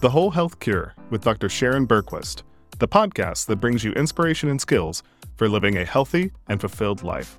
The 0.00 0.10
Whole 0.10 0.30
Health 0.30 0.60
Cure 0.60 0.94
with 1.08 1.24
Dr. 1.24 1.48
Sharon 1.48 1.86
Bergquist, 1.86 2.42
the 2.80 2.86
podcast 2.86 3.46
that 3.46 3.56
brings 3.56 3.82
you 3.82 3.92
inspiration 3.92 4.50
and 4.50 4.60
skills 4.60 5.02
for 5.36 5.48
living 5.48 5.78
a 5.78 5.86
healthy 5.86 6.32
and 6.48 6.60
fulfilled 6.60 7.02
life. 7.02 7.38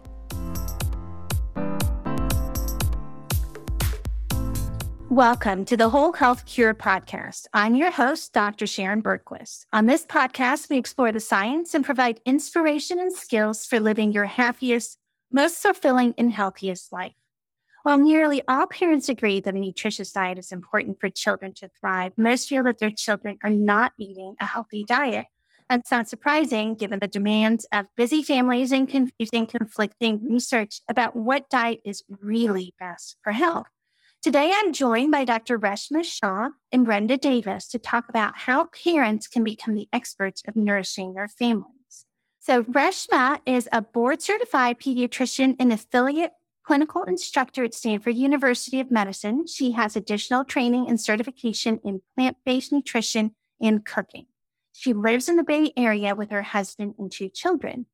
Welcome 5.08 5.66
to 5.66 5.78
the 5.78 5.90
Whole 5.90 6.14
Health 6.14 6.48
Cure 6.48 6.74
podcast. 6.74 7.46
I'm 7.54 7.76
your 7.76 7.92
host, 7.92 8.34
Dr. 8.34 8.66
Sharon 8.66 9.04
Bergquist. 9.04 9.68
On 9.72 9.86
this 9.86 10.04
podcast, 10.08 10.68
we 10.72 10.78
explore 10.78 11.12
the 11.12 11.20
science 11.20 11.76
and 11.76 11.86
provide 11.86 12.22
inspiration 12.26 13.00
and 13.00 13.14
skills 13.14 13.68
for 13.68 13.80
living 13.80 14.12
your 14.12 14.26
happiest, 14.26 14.98
most 15.32 15.62
fulfilling, 15.62 16.16
and 16.18 16.32
healthiest 16.32 16.92
life. 16.92 17.14
While 17.88 18.00
nearly 18.00 18.42
all 18.50 18.68
parents 18.68 19.08
agree 19.08 19.40
that 19.40 19.54
a 19.54 19.58
nutritious 19.58 20.12
diet 20.12 20.38
is 20.38 20.52
important 20.52 21.00
for 21.00 21.10
children 21.10 21.54
to 21.54 21.70
thrive, 21.70 22.12
most 22.18 22.50
feel 22.50 22.64
that 22.64 22.80
their 22.80 22.92
children 22.92 23.38
are 23.46 23.50
not 23.50 23.94
eating 23.98 24.36
a 24.42 24.46
healthy 24.46 24.84
diet. 24.84 25.28
And 25.70 25.80
it's 25.80 25.92
not 25.92 26.10
surprising 26.10 26.76
given 26.76 27.00
the 27.00 27.08
demands 27.08 27.66
of 27.72 27.86
busy 27.96 28.24
families 28.24 28.74
and 28.74 28.90
confusing, 28.90 29.48
conflicting 29.48 30.20
research 30.30 30.82
about 30.90 31.16
what 31.16 31.50
diet 31.50 31.80
is 31.86 32.04
really 32.10 32.74
best 32.78 33.16
for 33.24 33.32
health. 33.32 33.68
Today, 34.22 34.52
I'm 34.54 34.74
joined 34.74 35.14
by 35.14 35.24
Dr. 35.24 35.58
Reshma 35.58 36.04
Shah 36.04 36.50
and 36.74 36.84
Brenda 36.84 37.16
Davis 37.16 37.70
to 37.70 37.80
talk 37.80 38.10
about 38.10 38.40
how 38.40 38.66
parents 38.66 39.30
can 39.30 39.46
become 39.46 39.76
the 39.76 39.88
experts 39.94 40.44
of 40.46 40.58
nourishing 40.58 41.14
their 41.14 41.30
families. 41.30 42.06
So, 42.42 42.64
Reshma 42.64 43.40
is 43.46 43.70
a 43.72 43.82
board 43.82 44.22
certified 44.22 44.78
pediatrician 44.78 45.56
and 45.58 45.72
affiliate 45.72 46.34
clinical 46.68 47.04
instructor 47.04 47.64
at 47.64 47.74
Stanford 47.74 48.16
University 48.16 48.82
of 48.82 48.92
Medicine. 48.92 49.48
She 49.48 49.72
has 49.72 49.96
additional 49.96 50.44
training 50.44 50.90
and 50.90 51.00
certification 51.00 51.80
in 51.86 52.02
plant 52.14 52.36
based 52.46 52.74
nutrition 52.74 53.32
and 53.62 53.86
cooking. 53.86 54.26
She 54.74 54.92
lives 54.92 55.30
in 55.30 55.38
the 55.38 55.46
Bay 55.46 55.72
Area 55.78 56.14
with 56.14 56.30
her 56.30 56.42
husband 56.42 56.96
and 57.00 57.10
two 57.10 57.30
children. 57.30 57.86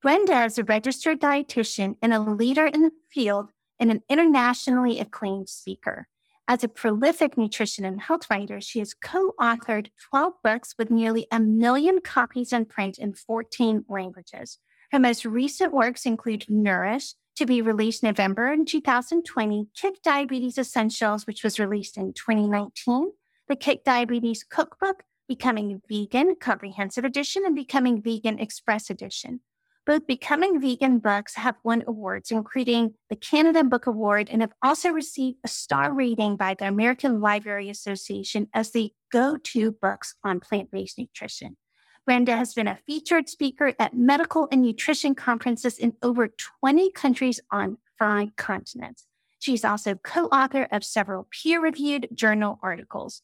Brenda 0.00 0.44
is 0.44 0.56
a 0.56 0.64
registered 0.64 1.20
dietitian 1.20 1.96
and 2.00 2.14
a 2.14 2.18
leader 2.18 2.66
in 2.66 2.82
the 2.82 2.90
field 3.12 3.50
and 3.78 3.90
an 3.90 4.00
internationally 4.08 4.98
acclaimed 4.98 5.50
speaker. 5.50 6.08
As 6.48 6.64
a 6.64 6.68
prolific 6.68 7.36
nutrition 7.36 7.84
and 7.84 8.00
health 8.00 8.30
writer, 8.30 8.62
she 8.62 8.78
has 8.78 8.94
co 8.94 9.32
authored 9.38 9.88
12 10.08 10.32
books 10.42 10.74
with 10.78 10.90
nearly 10.90 11.26
a 11.30 11.38
million 11.38 12.00
copies 12.00 12.54
in 12.54 12.64
print 12.64 12.96
in 12.96 13.12
14 13.12 13.84
languages. 13.90 14.58
Her 14.90 14.98
most 14.98 15.26
recent 15.26 15.74
works 15.74 16.06
include 16.06 16.46
Nourish, 16.48 17.12
to 17.36 17.46
be 17.46 17.60
released 17.62 18.02
November 18.02 18.52
in 18.52 18.64
2020, 18.64 19.68
Kick 19.74 20.02
Diabetes 20.02 20.58
Essentials, 20.58 21.26
which 21.26 21.44
was 21.44 21.60
released 21.60 21.96
in 21.96 22.12
2019, 22.14 23.12
the 23.48 23.56
Kick 23.56 23.84
Diabetes 23.84 24.42
Cookbook, 24.42 25.04
Becoming 25.28 25.82
Vegan 25.88 26.36
Comprehensive 26.40 27.04
Edition, 27.04 27.44
and 27.44 27.54
Becoming 27.54 28.00
Vegan 28.00 28.38
Express 28.38 28.88
Edition. 28.88 29.40
Both 29.84 30.06
Becoming 30.06 30.60
Vegan 30.60 30.98
books 30.98 31.36
have 31.36 31.56
won 31.62 31.84
awards, 31.86 32.30
including 32.30 32.94
the 33.10 33.16
Canada 33.16 33.62
Book 33.62 33.86
Award, 33.86 34.28
and 34.30 34.40
have 34.40 34.52
also 34.62 34.90
received 34.90 35.38
a 35.44 35.48
star 35.48 35.92
rating 35.92 36.36
by 36.36 36.54
the 36.54 36.66
American 36.66 37.20
Library 37.20 37.68
Association 37.68 38.48
as 38.54 38.72
the 38.72 38.92
go 39.12 39.36
to 39.36 39.72
books 39.72 40.14
on 40.24 40.40
plant 40.40 40.70
based 40.70 40.98
nutrition. 40.98 41.56
Brenda 42.06 42.36
has 42.36 42.54
been 42.54 42.68
a 42.68 42.78
featured 42.86 43.28
speaker 43.28 43.72
at 43.80 43.92
medical 43.92 44.46
and 44.52 44.62
nutrition 44.62 45.16
conferences 45.16 45.76
in 45.76 45.94
over 46.02 46.28
20 46.60 46.92
countries 46.92 47.40
on 47.50 47.78
five 47.98 48.36
continents. 48.36 49.06
She's 49.40 49.64
also 49.64 49.96
co 49.96 50.26
author 50.26 50.68
of 50.70 50.84
several 50.84 51.26
peer 51.30 51.60
reviewed 51.60 52.08
journal 52.14 52.60
articles. 52.62 53.22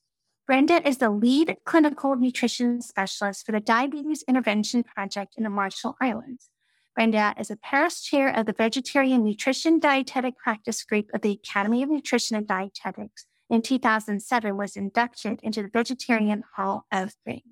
Brenda 0.49 0.87
is 0.87 0.99
the 0.99 1.11
lead 1.11 1.57
clinical 1.65 2.17
nutrition 2.17 2.83
specialist 2.83 3.47
for 3.47 3.53
the 3.53 3.61
Diabetes 3.61 4.25
Intervention 4.27 4.83
Project 4.83 5.35
in 5.37 5.45
the 5.45 5.51
Marshall 5.51 5.97
Islands. 6.01 6.51
Brenda 6.97 7.35
is 7.39 7.53
a 7.53 7.57
Paris 7.57 8.03
chair 8.03 8.37
of 8.37 8.47
the 8.47 8.53
Vegetarian 8.53 9.25
Nutrition 9.25 9.79
Dietetic 9.79 10.37
Practice 10.37 10.83
Group 10.83 11.07
of 11.15 11.21
the 11.21 11.41
Academy 11.43 11.85
of 11.85 11.89
Nutrition 11.89 12.37
and 12.37 12.49
Dietetics. 12.49 13.27
In 13.49 13.63
2007, 13.63 14.57
was 14.57 14.77
inducted 14.77 15.39
into 15.45 15.63
the 15.63 15.71
Vegetarian 15.73 16.43
Hall 16.57 16.85
of 16.91 17.15
Fame. 17.25 17.52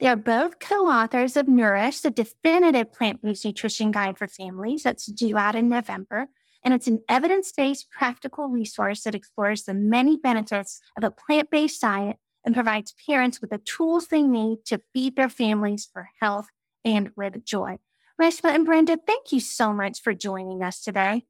They 0.00 0.06
are 0.06 0.16
both 0.16 0.60
co-authors 0.60 1.36
of 1.36 1.48
Nourish, 1.48 2.00
the 2.00 2.10
definitive 2.10 2.92
plant-based 2.92 3.44
nutrition 3.44 3.90
guide 3.90 4.16
for 4.16 4.28
families 4.28 4.84
that's 4.84 5.06
due 5.06 5.36
out 5.36 5.56
in 5.56 5.68
November. 5.68 6.28
And 6.64 6.72
it's 6.72 6.86
an 6.86 7.02
evidence-based 7.08 7.90
practical 7.90 8.48
resource 8.48 9.02
that 9.02 9.14
explores 9.14 9.64
the 9.64 9.74
many 9.74 10.16
benefits 10.16 10.80
of 10.96 11.02
a 11.02 11.10
plant-based 11.10 11.80
diet 11.80 12.16
and 12.44 12.54
provides 12.54 12.94
parents 13.06 13.40
with 13.40 13.50
the 13.50 13.58
tools 13.58 14.06
they 14.06 14.22
need 14.22 14.64
to 14.66 14.80
feed 14.92 15.16
their 15.16 15.28
families 15.28 15.88
for 15.92 16.10
health 16.20 16.46
and 16.84 17.10
with 17.16 17.44
joy. 17.44 17.78
Reshma 18.20 18.54
and 18.54 18.64
Brenda, 18.64 18.98
thank 19.04 19.32
you 19.32 19.40
so 19.40 19.72
much 19.72 20.00
for 20.00 20.14
joining 20.14 20.62
us 20.62 20.80
today. 20.80 21.24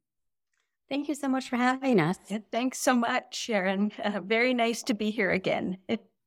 Thank 0.89 1.07
you 1.07 1.15
so 1.15 1.27
much 1.27 1.49
for 1.49 1.57
having 1.57 1.99
us. 1.99 2.17
Thanks 2.51 2.79
so 2.79 2.95
much, 2.95 3.35
Sharon. 3.35 3.91
Uh, 4.03 4.21
very 4.23 4.55
nice 4.55 4.81
to 4.83 4.93
be 4.93 5.11
here 5.11 5.31
again. 5.31 5.77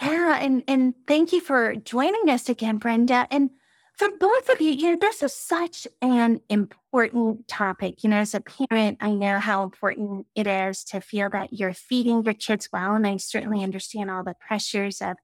yeah, 0.00 0.38
and, 0.40 0.62
and 0.66 0.94
thank 1.06 1.32
you 1.32 1.40
for 1.40 1.74
joining 1.74 2.28
us 2.28 2.48
again, 2.48 2.78
Brenda. 2.78 3.26
And 3.30 3.50
for 3.96 4.08
both 4.18 4.48
of 4.48 4.60
you, 4.60 4.70
you 4.70 4.90
know, 4.92 4.98
this 4.98 5.22
is 5.22 5.34
such 5.34 5.86
an 6.00 6.40
important 6.48 7.46
topic. 7.48 8.02
You 8.02 8.10
know, 8.10 8.16
as 8.16 8.34
a 8.34 8.40
parent, 8.40 8.98
I 9.00 9.12
know 9.12 9.38
how 9.38 9.62
important 9.62 10.26
it 10.34 10.46
is 10.46 10.84
to 10.84 11.00
feel 11.00 11.28
that 11.30 11.52
you're 11.52 11.74
feeding 11.74 12.24
your 12.24 12.34
kids 12.34 12.70
well. 12.72 12.94
And 12.94 13.06
I 13.06 13.18
certainly 13.18 13.62
understand 13.62 14.10
all 14.10 14.24
the 14.24 14.36
pressures 14.40 15.02
of 15.02 15.16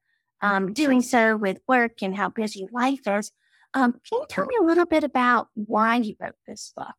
um, 0.42 0.74
doing 0.74 1.00
so 1.00 1.36
with 1.36 1.58
work 1.66 2.02
and 2.02 2.14
how 2.14 2.28
busy 2.28 2.68
life 2.70 3.06
is. 3.06 3.32
Um, 3.72 3.92
can 3.92 4.20
you 4.20 4.26
tell 4.28 4.46
me 4.46 4.56
a 4.60 4.64
little 4.64 4.86
bit 4.86 5.04
about 5.04 5.48
why 5.54 5.96
you 5.96 6.14
wrote 6.20 6.34
this 6.46 6.72
book? 6.76 6.96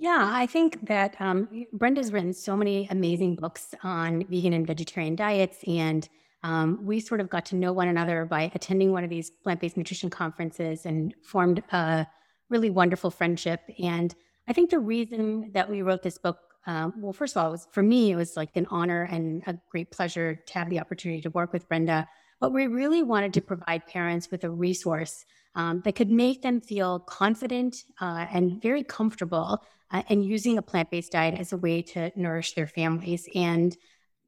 Yeah, 0.00 0.30
I 0.32 0.46
think 0.46 0.86
that 0.86 1.14
um, 1.20 1.66
Brenda's 1.74 2.10
written 2.10 2.32
so 2.32 2.56
many 2.56 2.88
amazing 2.90 3.36
books 3.36 3.74
on 3.82 4.24
vegan 4.30 4.54
and 4.54 4.66
vegetarian 4.66 5.14
diets, 5.14 5.58
and 5.66 6.08
um, 6.42 6.78
we 6.82 7.00
sort 7.00 7.20
of 7.20 7.28
got 7.28 7.44
to 7.46 7.56
know 7.56 7.74
one 7.74 7.86
another 7.86 8.24
by 8.24 8.50
attending 8.54 8.92
one 8.92 9.04
of 9.04 9.10
these 9.10 9.28
plant 9.28 9.60
based 9.60 9.76
nutrition 9.76 10.08
conferences 10.08 10.86
and 10.86 11.14
formed 11.22 11.62
a 11.72 12.06
really 12.48 12.70
wonderful 12.70 13.10
friendship. 13.10 13.60
And 13.78 14.14
I 14.48 14.54
think 14.54 14.70
the 14.70 14.78
reason 14.78 15.50
that 15.52 15.68
we 15.68 15.82
wrote 15.82 16.02
this 16.02 16.16
book, 16.16 16.38
um, 16.66 16.94
well, 16.96 17.12
first 17.12 17.36
of 17.36 17.44
all, 17.44 17.50
was 17.50 17.68
for 17.70 17.82
me, 17.82 18.12
it 18.12 18.16
was 18.16 18.38
like 18.38 18.56
an 18.56 18.68
honor 18.70 19.02
and 19.02 19.42
a 19.46 19.58
great 19.70 19.90
pleasure 19.90 20.34
to 20.34 20.54
have 20.54 20.70
the 20.70 20.80
opportunity 20.80 21.20
to 21.20 21.30
work 21.30 21.52
with 21.52 21.68
Brenda 21.68 22.08
but 22.40 22.52
we 22.52 22.66
really 22.66 23.02
wanted 23.02 23.34
to 23.34 23.40
provide 23.42 23.86
parents 23.86 24.30
with 24.30 24.44
a 24.44 24.50
resource 24.50 25.24
um, 25.54 25.82
that 25.84 25.94
could 25.96 26.10
make 26.10 26.42
them 26.42 26.60
feel 26.60 27.00
confident 27.00 27.84
uh, 28.00 28.26
and 28.32 28.62
very 28.62 28.84
comfortable 28.84 29.64
uh, 29.90 30.02
in 30.08 30.22
using 30.22 30.58
a 30.58 30.62
plant 30.62 30.90
based 30.90 31.12
diet 31.12 31.38
as 31.38 31.52
a 31.52 31.56
way 31.56 31.82
to 31.82 32.12
nourish 32.16 32.52
their 32.54 32.66
families. 32.66 33.28
And 33.34 33.76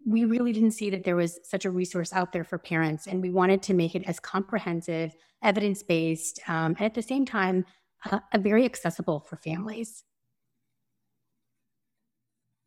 we 0.04 0.24
really 0.24 0.52
didn't 0.52 0.72
see 0.72 0.90
that 0.90 1.04
there 1.04 1.16
was 1.16 1.38
such 1.44 1.64
a 1.64 1.70
resource 1.70 2.12
out 2.12 2.32
there 2.32 2.44
for 2.44 2.58
parents. 2.58 3.06
And 3.06 3.22
we 3.22 3.30
wanted 3.30 3.62
to 3.64 3.74
make 3.74 3.94
it 3.94 4.04
as 4.06 4.18
comprehensive, 4.18 5.14
evidence 5.42 5.82
based, 5.82 6.40
um, 6.48 6.74
and 6.78 6.82
at 6.82 6.94
the 6.94 7.02
same 7.02 7.24
time, 7.24 7.64
uh, 8.10 8.18
very 8.38 8.64
accessible 8.64 9.20
for 9.20 9.36
families. 9.36 10.02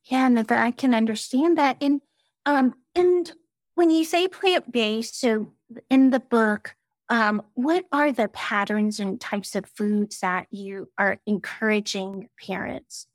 Yeah, 0.05 0.27
and 0.27 0.51
I 0.51 0.71
can 0.71 0.93
understand 0.93 1.57
that. 1.57 1.77
And 1.81 2.01
um, 2.45 2.75
and 2.93 3.31
when 3.73 3.89
you 3.89 4.05
say 4.05 4.27
plant 4.27 4.71
based, 4.71 5.19
so 5.19 5.51
in 5.89 6.11
the 6.11 6.19
book, 6.19 6.75
um, 7.09 7.41
what 7.53 7.85
are 7.91 8.11
the 8.11 8.27
patterns 8.29 8.99
and 8.99 9.19
types 9.19 9.55
of 9.55 9.65
foods 9.65 10.19
that 10.21 10.47
you 10.51 10.89
are 10.97 11.19
encouraging 11.25 12.29
parents? 12.43 13.07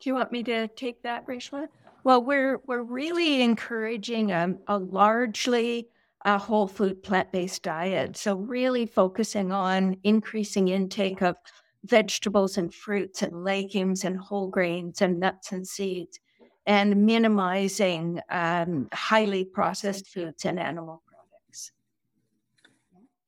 Do 0.00 0.10
you 0.10 0.14
want 0.14 0.32
me 0.32 0.42
to 0.44 0.66
take 0.68 1.02
that, 1.02 1.26
Reshma? 1.26 1.68
Well, 2.04 2.24
we're 2.24 2.60
we're 2.66 2.82
really 2.82 3.42
encouraging 3.42 4.32
a, 4.32 4.56
a 4.66 4.78
largely 4.78 5.88
a 6.24 6.38
whole 6.38 6.66
food 6.66 7.02
plant 7.02 7.30
based 7.32 7.62
diet. 7.62 8.16
So 8.16 8.36
really 8.36 8.86
focusing 8.86 9.52
on 9.52 9.96
increasing 10.02 10.68
intake 10.68 11.22
of 11.22 11.36
vegetables 11.84 12.58
and 12.58 12.72
fruits 12.72 13.22
and 13.22 13.44
legumes 13.44 14.04
and 14.04 14.16
whole 14.16 14.48
grains 14.48 15.02
and 15.02 15.18
nuts 15.18 15.52
and 15.52 15.66
seeds 15.66 16.20
and 16.66 17.06
minimizing 17.06 18.20
um, 18.30 18.88
highly 18.92 19.44
processed 19.44 20.08
foods 20.08 20.44
and 20.44 20.60
animal. 20.60 21.02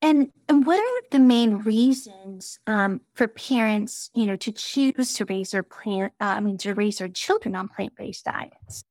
And, 0.04 0.30
and 0.50 0.66
what 0.66 0.78
are 0.78 1.02
the 1.12 1.18
main 1.18 1.60
reasons 1.60 2.58
um, 2.66 3.00
for 3.14 3.26
parents, 3.26 4.10
you 4.14 4.26
know, 4.26 4.36
to 4.36 4.52
choose 4.52 5.14
to 5.14 5.24
raise 5.24 5.52
their 5.52 5.62
plant, 5.62 6.12
uh, 6.20 6.24
I 6.24 6.40
mean, 6.40 6.58
to 6.58 6.74
raise 6.74 6.98
their 6.98 7.08
children 7.08 7.56
on 7.56 7.68
plant-based 7.68 8.26
diets? 8.26 8.84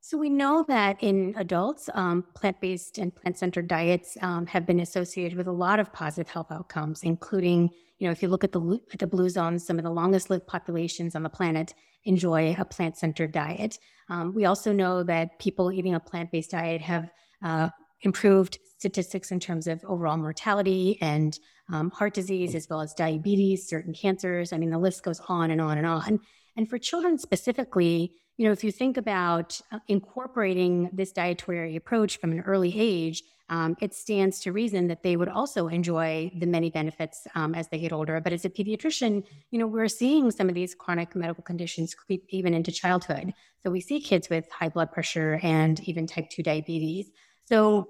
So 0.00 0.16
we 0.16 0.30
know 0.30 0.64
that 0.68 1.02
in 1.02 1.34
adults, 1.36 1.90
um, 1.92 2.24
plant-based 2.34 2.96
and 2.96 3.14
plant-centered 3.14 3.68
diets 3.68 4.16
um, 4.22 4.46
have 4.46 4.64
been 4.64 4.80
associated 4.80 5.36
with 5.36 5.48
a 5.48 5.52
lot 5.52 5.78
of 5.78 5.92
positive 5.92 6.30
health 6.30 6.50
outcomes, 6.50 7.02
including, 7.02 7.68
you 7.98 8.08
know, 8.08 8.12
if 8.12 8.22
you 8.22 8.28
look 8.28 8.42
at 8.42 8.52
the 8.52 8.80
at 8.94 9.00
the 9.00 9.06
blue 9.06 9.28
zones, 9.28 9.66
some 9.66 9.76
of 9.76 9.84
the 9.84 9.90
longest-lived 9.90 10.46
populations 10.46 11.14
on 11.14 11.22
the 11.22 11.28
planet 11.28 11.74
enjoy 12.04 12.56
a 12.58 12.64
plant-centered 12.64 13.32
diet. 13.32 13.78
Um, 14.08 14.32
we 14.34 14.46
also 14.46 14.72
know 14.72 15.02
that 15.02 15.38
people 15.38 15.70
eating 15.70 15.94
a 15.94 16.00
plant-based 16.00 16.52
diet 16.52 16.80
have 16.80 17.10
uh, 17.42 17.68
improved 18.04 18.58
statistics 18.78 19.32
in 19.32 19.40
terms 19.40 19.66
of 19.66 19.84
overall 19.86 20.16
mortality 20.16 20.98
and 21.00 21.38
um, 21.72 21.90
heart 21.90 22.14
disease, 22.14 22.54
as 22.54 22.68
well 22.68 22.80
as 22.80 22.94
diabetes, 22.94 23.66
certain 23.66 23.94
cancers. 23.94 24.52
I 24.52 24.58
mean, 24.58 24.70
the 24.70 24.78
list 24.78 25.02
goes 25.02 25.20
on 25.28 25.50
and 25.50 25.60
on 25.60 25.78
and 25.78 25.86
on. 25.86 26.20
And 26.56 26.68
for 26.68 26.78
children 26.78 27.18
specifically, 27.18 28.12
you 28.36 28.46
know, 28.46 28.52
if 28.52 28.62
you 28.62 28.70
think 28.70 28.96
about 28.96 29.60
uh, 29.72 29.78
incorporating 29.88 30.90
this 30.92 31.12
dietary 31.12 31.76
approach 31.76 32.18
from 32.18 32.32
an 32.32 32.40
early 32.40 32.72
age, 32.78 33.22
um, 33.48 33.76
it 33.80 33.94
stands 33.94 34.40
to 34.40 34.52
reason 34.52 34.88
that 34.88 35.02
they 35.02 35.16
would 35.16 35.28
also 35.28 35.68
enjoy 35.68 36.30
the 36.38 36.46
many 36.46 36.70
benefits 36.70 37.26
um, 37.34 37.54
as 37.54 37.68
they 37.68 37.78
get 37.78 37.92
older. 37.92 38.20
But 38.20 38.32
as 38.32 38.44
a 38.44 38.50
pediatrician, 38.50 39.24
you 39.50 39.58
know, 39.58 39.66
we're 39.66 39.88
seeing 39.88 40.30
some 40.30 40.48
of 40.48 40.54
these 40.54 40.74
chronic 40.74 41.14
medical 41.14 41.44
conditions 41.44 41.94
creep 41.94 42.24
even 42.30 42.54
into 42.54 42.72
childhood. 42.72 43.34
So 43.62 43.70
we 43.70 43.80
see 43.80 44.00
kids 44.00 44.30
with 44.30 44.50
high 44.50 44.70
blood 44.70 44.92
pressure 44.92 45.38
and 45.42 45.78
even 45.88 46.06
type 46.06 46.30
2 46.30 46.42
diabetes. 46.42 47.10
So 47.44 47.88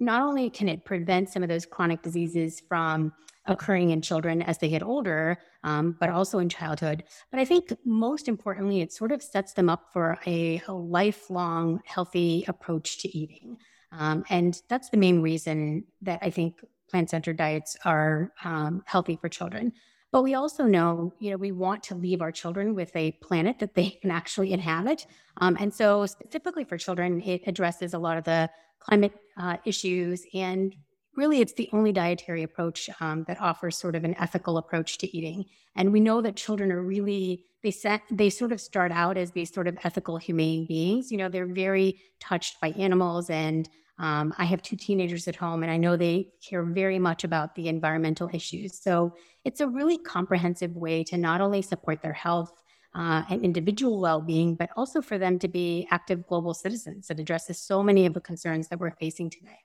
not 0.00 0.22
only 0.22 0.50
can 0.50 0.68
it 0.68 0.84
prevent 0.84 1.30
some 1.30 1.42
of 1.42 1.48
those 1.48 1.66
chronic 1.66 2.02
diseases 2.02 2.60
from 2.68 3.12
occurring 3.46 3.90
in 3.90 4.00
children 4.00 4.42
as 4.42 4.58
they 4.58 4.68
get 4.68 4.82
older, 4.82 5.38
um, 5.64 5.96
but 5.98 6.10
also 6.10 6.38
in 6.38 6.48
childhood. 6.48 7.04
But 7.30 7.40
I 7.40 7.44
think 7.44 7.72
most 7.84 8.28
importantly, 8.28 8.80
it 8.80 8.92
sort 8.92 9.12
of 9.12 9.22
sets 9.22 9.52
them 9.52 9.68
up 9.68 9.92
for 9.92 10.18
a, 10.26 10.62
a 10.68 10.72
lifelong 10.72 11.80
healthy 11.84 12.44
approach 12.46 12.98
to 12.98 13.16
eating. 13.16 13.56
Um, 13.90 14.24
and 14.30 14.60
that's 14.68 14.90
the 14.90 14.96
main 14.96 15.20
reason 15.20 15.84
that 16.02 16.20
I 16.22 16.30
think 16.30 16.64
plant 16.90 17.10
centered 17.10 17.36
diets 17.36 17.76
are 17.84 18.32
um, 18.44 18.82
healthy 18.86 19.16
for 19.20 19.28
children. 19.28 19.72
But 20.12 20.22
we 20.22 20.34
also 20.34 20.64
know, 20.64 21.14
you 21.20 21.30
know, 21.30 21.38
we 21.38 21.52
want 21.52 21.82
to 21.84 21.94
leave 21.94 22.20
our 22.20 22.30
children 22.30 22.74
with 22.74 22.94
a 22.94 23.12
planet 23.22 23.58
that 23.60 23.74
they 23.74 23.90
can 24.02 24.10
actually 24.10 24.52
inhabit. 24.52 25.06
Um, 25.38 25.56
and 25.58 25.72
so, 25.72 26.04
specifically 26.04 26.64
for 26.64 26.76
children, 26.76 27.22
it 27.22 27.42
addresses 27.46 27.94
a 27.94 27.98
lot 27.98 28.18
of 28.18 28.24
the 28.24 28.50
climate 28.84 29.12
uh, 29.36 29.56
issues 29.64 30.24
and 30.34 30.74
really 31.16 31.40
it's 31.40 31.52
the 31.54 31.68
only 31.72 31.92
dietary 31.92 32.42
approach 32.42 32.88
um, 33.00 33.24
that 33.28 33.40
offers 33.40 33.76
sort 33.76 33.94
of 33.94 34.04
an 34.04 34.14
ethical 34.18 34.56
approach 34.58 34.98
to 34.98 35.16
eating. 35.16 35.44
And 35.76 35.92
we 35.92 36.00
know 36.00 36.20
that 36.22 36.36
children 36.36 36.72
are 36.72 36.82
really 36.82 37.44
they 37.62 37.70
set 37.70 38.02
they 38.10 38.28
sort 38.28 38.52
of 38.52 38.60
start 38.60 38.90
out 38.92 39.16
as 39.16 39.30
these 39.30 39.52
sort 39.52 39.68
of 39.68 39.78
ethical 39.84 40.16
humane 40.16 40.66
beings. 40.66 41.10
You 41.12 41.18
know 41.18 41.28
they're 41.28 41.46
very 41.46 42.00
touched 42.20 42.60
by 42.60 42.70
animals 42.70 43.30
and 43.30 43.68
um, 43.98 44.32
i 44.38 44.44
have 44.44 44.62
two 44.62 44.74
teenagers 44.74 45.28
at 45.28 45.36
home 45.36 45.62
and 45.62 45.70
i 45.70 45.76
know 45.76 45.96
they 45.96 46.28
care 46.42 46.64
very 46.64 46.98
much 46.98 47.24
about 47.24 47.54
the 47.54 47.68
environmental 47.68 48.30
issues. 48.32 48.78
So 48.80 49.14
it's 49.44 49.60
a 49.60 49.68
really 49.68 49.98
comprehensive 49.98 50.74
way 50.76 51.04
to 51.04 51.16
not 51.16 51.40
only 51.40 51.62
support 51.62 52.02
their 52.02 52.12
health 52.12 52.61
uh, 52.94 53.22
and 53.30 53.42
individual 53.42 54.00
well-being 54.00 54.54
but 54.54 54.70
also 54.76 55.00
for 55.00 55.18
them 55.18 55.38
to 55.38 55.48
be 55.48 55.86
active 55.90 56.26
global 56.26 56.54
citizens 56.54 57.08
that 57.08 57.20
addresses 57.20 57.58
so 57.58 57.82
many 57.82 58.06
of 58.06 58.14
the 58.14 58.20
concerns 58.20 58.68
that 58.68 58.78
we're 58.78 58.90
facing 58.90 59.30
today 59.30 59.60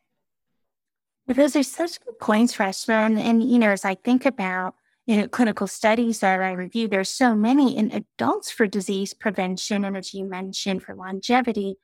those 1.35 1.55
are 1.55 1.63
such 1.63 1.99
good 2.03 2.19
points, 2.19 2.55
Reshma. 2.55 3.19
And, 3.19 3.43
you 3.43 3.59
know, 3.59 3.71
as 3.71 3.83
I 3.83 3.95
think 3.95 4.25
about, 4.25 4.75
you 5.05 5.17
know, 5.17 5.27
clinical 5.27 5.67
studies 5.67 6.21
that 6.21 6.41
I 6.41 6.53
review, 6.53 6.87
there's 6.87 7.09
so 7.09 7.35
many 7.35 7.77
in 7.77 7.91
adults 7.91 8.49
for 8.49 8.65
disease 8.65 9.13
prevention 9.13 9.83
and 9.83 9.97
as 9.97 10.13
you 10.13 10.25
mentioned 10.25 10.83
for 10.83 10.95
longevity. 10.95 11.75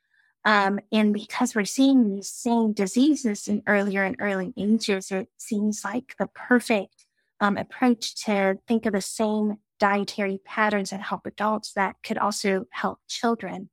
Um, 0.45 0.79
and 0.91 1.13
because 1.13 1.55
we're 1.55 1.65
seeing 1.65 2.15
these 2.15 2.29
same 2.29 2.73
diseases 2.73 3.47
in 3.47 3.63
earlier 3.67 4.03
and 4.03 4.15
early 4.19 4.53
ages, 4.57 5.11
it 5.11 5.29
seems 5.37 5.83
like 5.83 6.15
the 6.19 6.27
perfect 6.27 7.05
um, 7.39 7.57
approach 7.57 8.23
to 8.25 8.57
think 8.67 8.85
of 8.85 8.93
the 8.93 9.01
same 9.01 9.57
dietary 9.79 10.39
patterns 10.45 10.91
that 10.91 11.01
help 11.01 11.25
adults 11.25 11.73
that 11.73 11.95
could 12.03 12.17
also 12.17 12.65
help 12.71 12.99
children. 13.07 13.69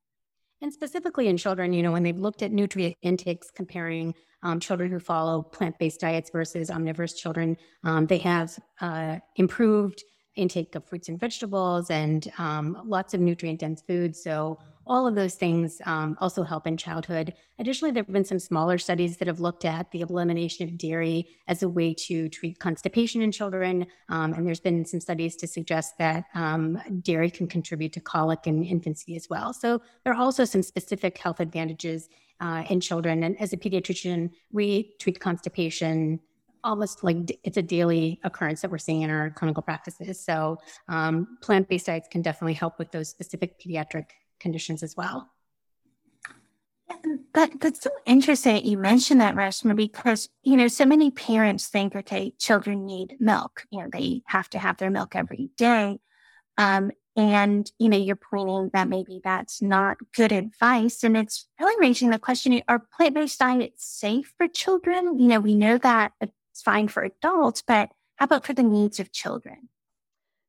And 0.62 0.72
specifically 0.72 1.28
in 1.28 1.36
children, 1.36 1.72
you 1.72 1.82
know, 1.82 1.92
when 1.92 2.02
they've 2.02 2.16
looked 2.16 2.42
at 2.42 2.52
nutrient 2.52 2.96
intakes 3.02 3.50
comparing 3.50 4.14
um, 4.42 4.60
children 4.60 4.90
who 4.90 4.98
follow 4.98 5.42
plant 5.42 5.78
based 5.78 6.00
diets 6.00 6.30
versus 6.30 6.70
omnivorous 6.70 7.14
children, 7.14 7.56
um, 7.84 8.06
they 8.06 8.18
have 8.18 8.58
uh, 8.80 9.18
improved 9.36 10.02
intake 10.36 10.74
of 10.74 10.84
fruits 10.84 11.08
and 11.08 11.18
vegetables 11.18 11.90
and 11.90 12.30
um, 12.38 12.80
lots 12.84 13.14
of 13.14 13.20
nutrient 13.20 13.60
dense 13.60 13.82
foods. 13.82 14.22
So 14.22 14.58
all 14.90 15.06
of 15.06 15.14
those 15.14 15.36
things 15.36 15.80
um, 15.86 16.18
also 16.20 16.42
help 16.42 16.66
in 16.66 16.76
childhood. 16.76 17.32
Additionally, 17.60 17.92
there 17.92 18.02
have 18.02 18.12
been 18.12 18.24
some 18.24 18.40
smaller 18.40 18.76
studies 18.76 19.18
that 19.18 19.28
have 19.28 19.38
looked 19.38 19.64
at 19.64 19.88
the 19.92 20.00
elimination 20.00 20.68
of 20.68 20.76
dairy 20.76 21.28
as 21.46 21.62
a 21.62 21.68
way 21.68 21.94
to 21.94 22.28
treat 22.28 22.58
constipation 22.58 23.22
in 23.22 23.30
children. 23.30 23.86
Um, 24.08 24.34
and 24.34 24.44
there's 24.44 24.58
been 24.58 24.84
some 24.84 25.00
studies 25.00 25.36
to 25.36 25.46
suggest 25.46 25.96
that 25.98 26.24
um, 26.34 26.76
dairy 27.02 27.30
can 27.30 27.46
contribute 27.46 27.92
to 27.92 28.00
colic 28.00 28.48
in 28.48 28.64
infancy 28.64 29.14
as 29.14 29.30
well. 29.30 29.52
So 29.52 29.80
there 30.02 30.12
are 30.12 30.20
also 30.20 30.44
some 30.44 30.62
specific 30.62 31.18
health 31.18 31.38
advantages 31.38 32.08
uh, 32.40 32.64
in 32.68 32.80
children. 32.80 33.22
And 33.22 33.40
as 33.40 33.52
a 33.52 33.56
pediatrician, 33.56 34.30
we 34.50 34.96
treat 34.98 35.20
constipation 35.20 36.18
almost 36.64 37.04
like 37.04 37.38
it's 37.44 37.56
a 37.56 37.62
daily 37.62 38.18
occurrence 38.24 38.60
that 38.62 38.72
we're 38.72 38.78
seeing 38.78 39.02
in 39.02 39.10
our 39.10 39.30
clinical 39.30 39.62
practices. 39.62 40.18
So 40.18 40.58
um, 40.88 41.38
plant-based 41.42 41.86
diets 41.86 42.08
can 42.10 42.22
definitely 42.22 42.54
help 42.54 42.78
with 42.80 42.90
those 42.90 43.08
specific 43.08 43.60
pediatric 43.60 44.06
conditions 44.40 44.82
as 44.82 44.96
well. 44.96 45.30
That, 47.34 47.60
that's 47.60 47.82
so 47.82 47.90
interesting 48.04 48.54
that 48.54 48.64
you 48.64 48.76
mentioned 48.76 49.20
that, 49.20 49.36
Reshma, 49.36 49.76
because, 49.76 50.28
you 50.42 50.56
know, 50.56 50.66
so 50.66 50.84
many 50.84 51.12
parents 51.12 51.68
think, 51.68 51.94
okay, 51.94 52.34
children 52.38 52.84
need 52.84 53.16
milk. 53.20 53.64
You 53.70 53.82
know, 53.82 53.88
they 53.92 54.22
have 54.26 54.50
to 54.50 54.58
have 54.58 54.78
their 54.78 54.90
milk 54.90 55.14
every 55.14 55.50
day. 55.56 56.00
Um, 56.58 56.90
and, 57.16 57.70
you 57.78 57.88
know, 57.88 57.96
you're 57.96 58.16
pointing 58.16 58.70
that 58.72 58.88
maybe 58.88 59.20
that's 59.22 59.62
not 59.62 59.98
good 60.14 60.32
advice. 60.32 61.04
And 61.04 61.16
it's 61.16 61.46
really 61.60 61.76
raising 61.80 62.10
the 62.10 62.18
question, 62.18 62.60
are 62.66 62.82
plant-based 62.96 63.38
diets 63.38 63.84
safe 63.86 64.34
for 64.36 64.48
children? 64.48 65.18
You 65.18 65.28
know, 65.28 65.40
we 65.40 65.54
know 65.54 65.78
that 65.78 66.12
it's 66.20 66.62
fine 66.62 66.88
for 66.88 67.04
adults, 67.04 67.62
but 67.66 67.90
how 68.16 68.24
about 68.24 68.44
for 68.44 68.52
the 68.52 68.62
needs 68.62 68.98
of 68.98 69.12
children? 69.12 69.68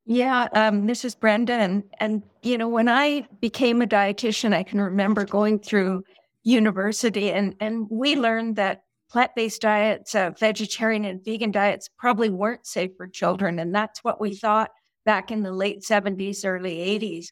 Yeah, 0.06 0.48
um, 0.54 0.88
this 0.88 1.06
is 1.06 1.16
Brenda. 1.16 1.54
And, 1.54 1.84
and, 2.00 2.24
you 2.42 2.58
know, 2.58 2.68
when 2.68 2.90
I 2.90 3.28
became 3.40 3.82
a 3.82 3.88
dietitian, 3.88 4.54
I 4.54 4.64
can 4.64 4.82
remember 4.82 5.26
going 5.26 5.60
through 5.60 6.04
university 6.44 7.32
and, 7.32 7.56
and 7.60 7.88
we 7.90 8.16
learned 8.16 8.56
that 8.56 8.84
plant 9.12 9.32
based 9.36 9.62
diets, 9.62 10.16
uh, 10.16 10.32
vegetarian 10.40 11.06
and 11.06 11.24
vegan 11.24 11.52
diets 11.52 11.88
probably 12.00 12.30
weren't 12.30 12.66
safe 12.66 12.92
for 12.98 13.08
children. 13.08 13.60
And 13.60 13.76
that's 13.76 14.04
what 14.04 14.20
we 14.20 14.36
thought 14.36 14.72
back 15.06 15.30
in 15.32 15.44
the 15.44 15.52
late 15.52 15.84
70s, 15.84 16.46
early 16.46 16.82
80s. 16.82 17.32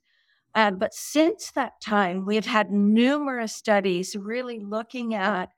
Uh, 0.54 0.72
but 0.72 0.94
since 0.94 1.52
that 1.52 1.80
time, 1.82 2.26
we've 2.26 2.46
had 2.46 2.72
numerous 2.72 3.56
studies 3.56 4.16
really 4.16 4.60
looking 4.60 5.16
at 5.16 5.50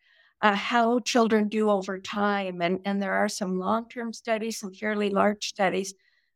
uh, 0.42 0.56
how 0.56 1.00
children 1.00 1.48
do 1.50 1.70
over 1.70 2.00
time. 2.00 2.62
And, 2.62 2.80
and 2.86 3.02
there 3.02 3.14
are 3.14 3.30
some 3.30 3.58
long 3.60 3.90
term 3.90 4.14
studies, 4.14 4.60
some 4.60 4.74
fairly 4.74 5.10
large 5.10 5.48
studies 5.48 5.94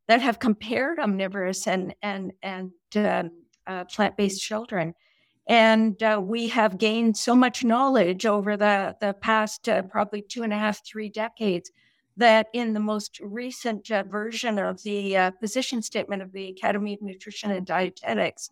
that 0.08 0.22
have 0.22 0.40
compared 0.40 1.00
omnivorous 1.00 1.68
and 1.68 1.96
and 2.02 2.34
and 2.44 2.72
um, 2.96 3.32
uh, 3.68 3.84
plant-based 3.86 4.42
children, 4.42 4.94
and 5.48 6.02
uh, 6.04 6.20
we 6.24 6.48
have 6.50 6.78
gained 6.78 7.18
so 7.18 7.36
much 7.36 7.64
knowledge 7.64 8.26
over 8.26 8.58
the 8.58 8.96
the 9.02 9.14
past 9.14 9.68
uh, 9.70 9.82
probably 9.84 10.22
two 10.22 10.44
and 10.44 10.54
a 10.54 10.58
half, 10.58 10.86
three 10.86 11.10
decades 11.10 11.72
that 12.18 12.48
in 12.54 12.74
the 12.74 12.80
most 12.80 13.20
recent 13.20 13.92
uh, 13.92 14.04
version 14.04 14.58
of 14.58 14.82
the 14.84 15.18
uh, 15.18 15.32
position 15.32 15.82
statement 15.82 16.22
of 16.22 16.32
the 16.32 16.50
Academy 16.50 16.94
of 16.94 17.02
Nutrition 17.02 17.52
and 17.52 17.68
Dietetics, 17.68 18.50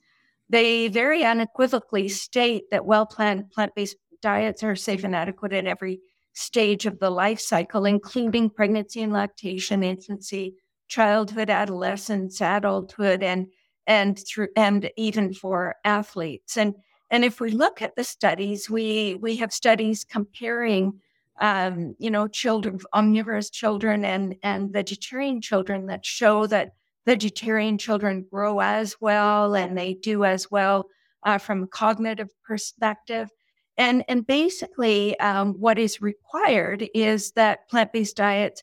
they 0.50 0.90
very 0.90 1.24
unequivocally 1.24 2.10
state 2.10 2.70
that 2.72 2.86
well-planned 2.86 3.52
plant-based 3.52 3.96
diets 4.22 4.64
are 4.64 4.76
safe 4.76 5.04
and 5.04 5.16
adequate 5.16 5.54
at 5.54 5.66
every 5.66 6.02
stage 6.34 6.86
of 6.86 7.00
the 7.00 7.10
life 7.10 7.40
cycle, 7.40 7.86
including 7.86 8.50
pregnancy 8.50 9.02
and 9.02 9.14
lactation, 9.14 9.84
infancy, 9.84 10.56
childhood, 10.94 11.50
adolescence, 11.50 12.42
adulthood, 12.42 13.24
and 13.24 13.48
and 13.88 14.20
through 14.28 14.50
and 14.56 14.90
even 14.98 15.34
for 15.34 15.76
athletes. 15.84 16.58
And 16.58 16.76
and 17.10 17.26
if 17.26 17.40
we 17.40 17.52
look 17.52 17.82
at 17.82 17.96
the 17.96 18.04
studies, 18.04 18.70
we 18.70 19.18
we 19.22 19.38
have 19.38 19.52
studies 19.54 20.04
comparing 20.04 21.00
um, 21.42 21.96
you 21.98 22.12
know, 22.12 22.28
children, 22.28 22.80
omnivorous 22.94 23.50
children 23.50 24.06
and 24.06 24.36
and 24.44 24.72
vegetarian 24.72 25.42
children 25.42 25.88
that 25.88 26.06
show 26.06 26.46
that 26.48 26.74
vegetarian 27.08 27.78
children 27.78 28.26
grow 28.32 28.60
as 28.62 28.96
well 29.02 29.56
and 29.56 29.78
they 29.78 29.96
do 29.96 30.24
as 30.24 30.52
well 30.52 30.86
uh, 31.24 31.38
from 31.40 31.64
a 31.64 31.68
cognitive 31.68 32.30
perspective. 32.48 33.30
And 33.78 34.04
and 34.08 34.28
basically, 34.28 35.20
um, 35.20 35.56
what 35.60 35.80
is 35.80 36.02
required 36.02 36.88
is 36.94 37.32
that 37.32 37.68
plant 37.70 37.92
based 37.94 38.18
diets 38.18 38.62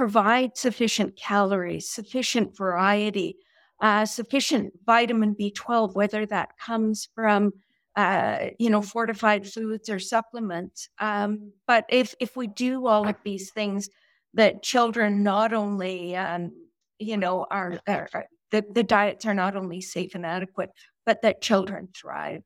provide 0.00 0.56
sufficient 0.56 1.14
calories, 1.14 1.86
sufficient 1.86 2.56
variety, 2.56 3.36
uh, 3.82 4.06
sufficient 4.06 4.72
vitamin 4.86 5.36
B12, 5.38 5.94
whether 5.94 6.24
that 6.24 6.56
comes 6.56 7.10
from 7.14 7.52
uh, 7.96 8.46
you 8.58 8.70
know, 8.70 8.80
fortified 8.80 9.46
foods 9.46 9.90
or 9.90 9.98
supplements. 9.98 10.88
Um, 11.00 11.52
but 11.66 11.84
if 11.90 12.14
if 12.18 12.34
we 12.34 12.46
do 12.46 12.86
all 12.86 13.06
of 13.06 13.16
these 13.24 13.50
things, 13.50 13.90
that 14.32 14.62
children 14.62 15.22
not 15.22 15.52
only, 15.52 16.16
um, 16.16 16.52
you 16.98 17.18
know, 17.18 17.46
are, 17.50 17.78
are, 17.86 18.08
are 18.14 18.24
the, 18.52 18.64
the 18.72 18.82
diets 18.82 19.26
are 19.26 19.34
not 19.34 19.54
only 19.54 19.82
safe 19.82 20.14
and 20.14 20.24
adequate, 20.24 20.70
but 21.04 21.20
that 21.20 21.42
children 21.42 21.88
thrive. 21.94 22.42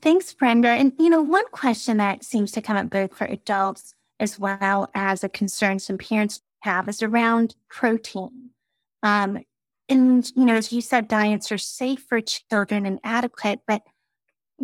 Thanks, 0.00 0.32
Brenda. 0.32 0.68
And 0.68 0.92
you 1.00 1.10
know, 1.10 1.22
one 1.22 1.48
question 1.50 1.96
that 1.96 2.22
seems 2.22 2.52
to 2.52 2.62
come 2.62 2.76
up 2.76 2.88
both 2.88 3.16
for 3.16 3.24
adults 3.24 3.95
as 4.18 4.38
well 4.38 4.90
as 4.94 5.22
a 5.22 5.28
concern 5.28 5.78
some 5.78 5.98
parents 5.98 6.40
have 6.60 6.88
is 6.88 7.02
around 7.02 7.54
protein. 7.68 8.50
Um, 9.02 9.38
and 9.88 10.30
you 10.34 10.44
know, 10.44 10.54
as 10.54 10.72
you 10.72 10.80
said, 10.80 11.08
diets 11.08 11.52
are 11.52 11.58
safe 11.58 12.04
for 12.08 12.20
children 12.20 12.86
and 12.86 12.98
adequate, 13.04 13.60
but 13.66 13.82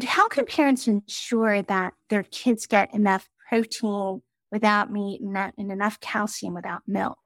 how 0.04 0.28
can 0.28 0.47
parents 0.47 0.88
ensure 0.88 1.62
that 1.62 1.92
their 2.09 2.23
kids 2.23 2.66
get 2.66 2.94
enough 2.94 3.28
protein 3.49 4.23
without 4.50 4.90
meat 4.90 5.21
and, 5.21 5.37
and 5.37 5.71
enough 5.71 6.00
calcium 6.00 6.54
without 6.54 6.82
milk? 6.87 7.18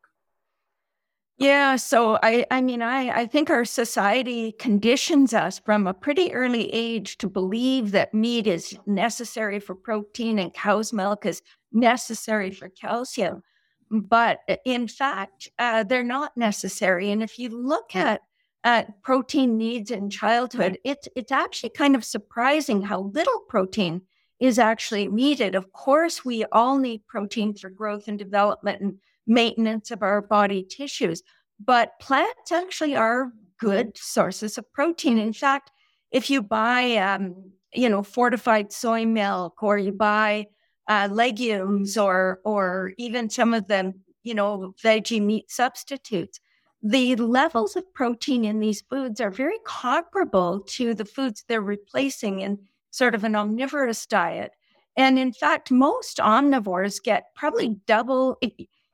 Yeah, 1.39 1.77
so 1.77 2.19
I 2.23 2.47
I 2.51 2.63
mean 2.63 2.81
I 2.81 3.11
I 3.11 3.27
think 3.27 3.51
our 3.51 3.67
society 3.67 4.53
conditions 4.53 5.35
us 5.35 5.59
from 5.59 5.87
a 5.87 5.93
pretty 5.93 6.33
early 6.33 6.73
age 6.73 7.19
to 7.19 7.29
believe 7.29 7.91
that 7.91 8.15
meat 8.15 8.47
is 8.47 8.79
necessary 8.87 9.61
for 9.61 9.75
protein 9.75 10.39
and 10.39 10.53
cow's 10.55 10.95
milk 10.95 11.27
is 11.27 11.43
necessary 11.73 12.51
for 12.51 12.69
calcium. 12.69 13.43
But 13.91 14.41
in 14.65 14.89
fact, 14.89 15.49
uh, 15.59 15.85
they're 15.85 16.03
not 16.03 16.37
necessary. 16.37 17.11
And 17.11 17.23
if 17.23 17.39
you 17.39 17.49
look 17.51 17.95
at 17.95 18.23
at 18.65 19.01
protein 19.03 19.57
needs 19.57 19.93
in 19.93 20.11
childhood, 20.11 20.79
it's 20.83 21.09
it's 21.15 21.31
actually 21.31 21.71
kind 21.71 21.95
of 21.95 22.05
surprising 22.05 22.83
how 22.83 23.13
little 23.15 23.41
protein 23.49 24.03
is 24.41 24.59
actually 24.59 25.07
needed. 25.07 25.55
Of 25.55 25.73
course, 25.73 26.25
we 26.25 26.45
all 26.47 26.79
need 26.79 27.07
protein 27.07 27.55
for 27.55 27.71
growth 27.71 28.09
and 28.09 28.19
development 28.19 28.81
and 28.81 28.99
maintenance 29.27 29.91
of 29.93 30.03
our 30.03 30.21
body 30.21 30.65
tissues, 30.65 31.23
but 31.65 31.99
plants 32.01 32.53
actually 32.53 32.97
are 32.97 33.33
good 33.59 33.97
sources 33.97 34.59
of 34.59 34.71
protein. 34.73 35.19
In 35.19 35.33
fact, 35.33 35.71
if 36.11 36.29
you 36.29 36.43
buy, 36.43 36.97
um, 36.97 37.53
you 37.73 37.89
know, 37.89 38.03
fortified 38.03 38.73
soy 38.73 39.07
milk 39.07 39.63
or 39.63 39.79
you 39.79 39.93
buy 39.93 40.47
uh, 40.89 41.09
legumes 41.11 41.97
or 41.97 42.41
or 42.45 42.93
even 42.99 43.31
some 43.31 43.55
of 43.55 43.69
them, 43.69 43.95
you 44.23 44.35
know, 44.35 44.75
veggie 44.83 45.23
meat 45.23 45.51
substitutes. 45.51 46.41
The 46.83 47.17
levels 47.17 47.75
of 47.75 47.93
protein 47.95 48.45
in 48.45 48.61
these 48.61 48.83
foods 48.83 49.21
are 49.21 49.31
very 49.31 49.59
comparable 49.65 50.61
to 50.69 50.95
the 50.95 51.05
foods 51.05 51.45
they're 51.49 51.61
replacing 51.61 52.41
in 52.41 52.59
sort 52.91 53.15
of 53.15 53.25
an 53.25 53.35
omnivorous 53.35 54.07
diet. 54.07 54.53
And 54.97 55.19
in 55.19 55.33
fact, 55.33 55.71
most 55.71 56.19
omnivores 56.19 57.03
get 57.03 57.35
probably 57.35 57.77
double, 57.87 58.39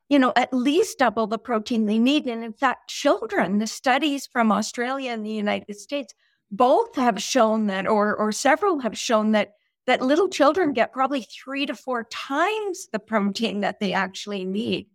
you 0.09 0.19
know, 0.19 0.33
at 0.37 0.53
least 0.53 0.99
double 0.99 1.27
the 1.27 1.39
protein 1.39 1.87
they 1.87 1.99
need. 1.99 2.27
And 2.27 2.43
in 2.43 2.53
fact, 2.53 2.91
children, 2.91 3.59
the 3.59 3.67
studies 3.67 4.27
from 4.27 4.51
Australia 4.51 5.13
and 5.13 5.25
the 5.25 5.31
United 5.31 5.77
States 5.77 6.15
both 6.51 6.97
have 6.97 7.23
shown 7.23 7.67
that, 7.67 7.87
or, 7.87 8.17
or 8.17 8.33
several 8.33 8.81
have 8.81 8.99
shown 8.99 9.33
that 9.33 9.53
that 9.87 10.03
little 10.03 10.29
children 10.29 10.73
get 10.73 10.93
probably 10.93 11.23
three 11.23 11.67
to 11.67 11.75
four 11.75 12.05
times 12.05 12.89
the 12.93 12.99
protein 12.99 13.61
that 13.61 13.81
they 13.81 13.93
actually 13.93 14.45
need. 14.45 14.87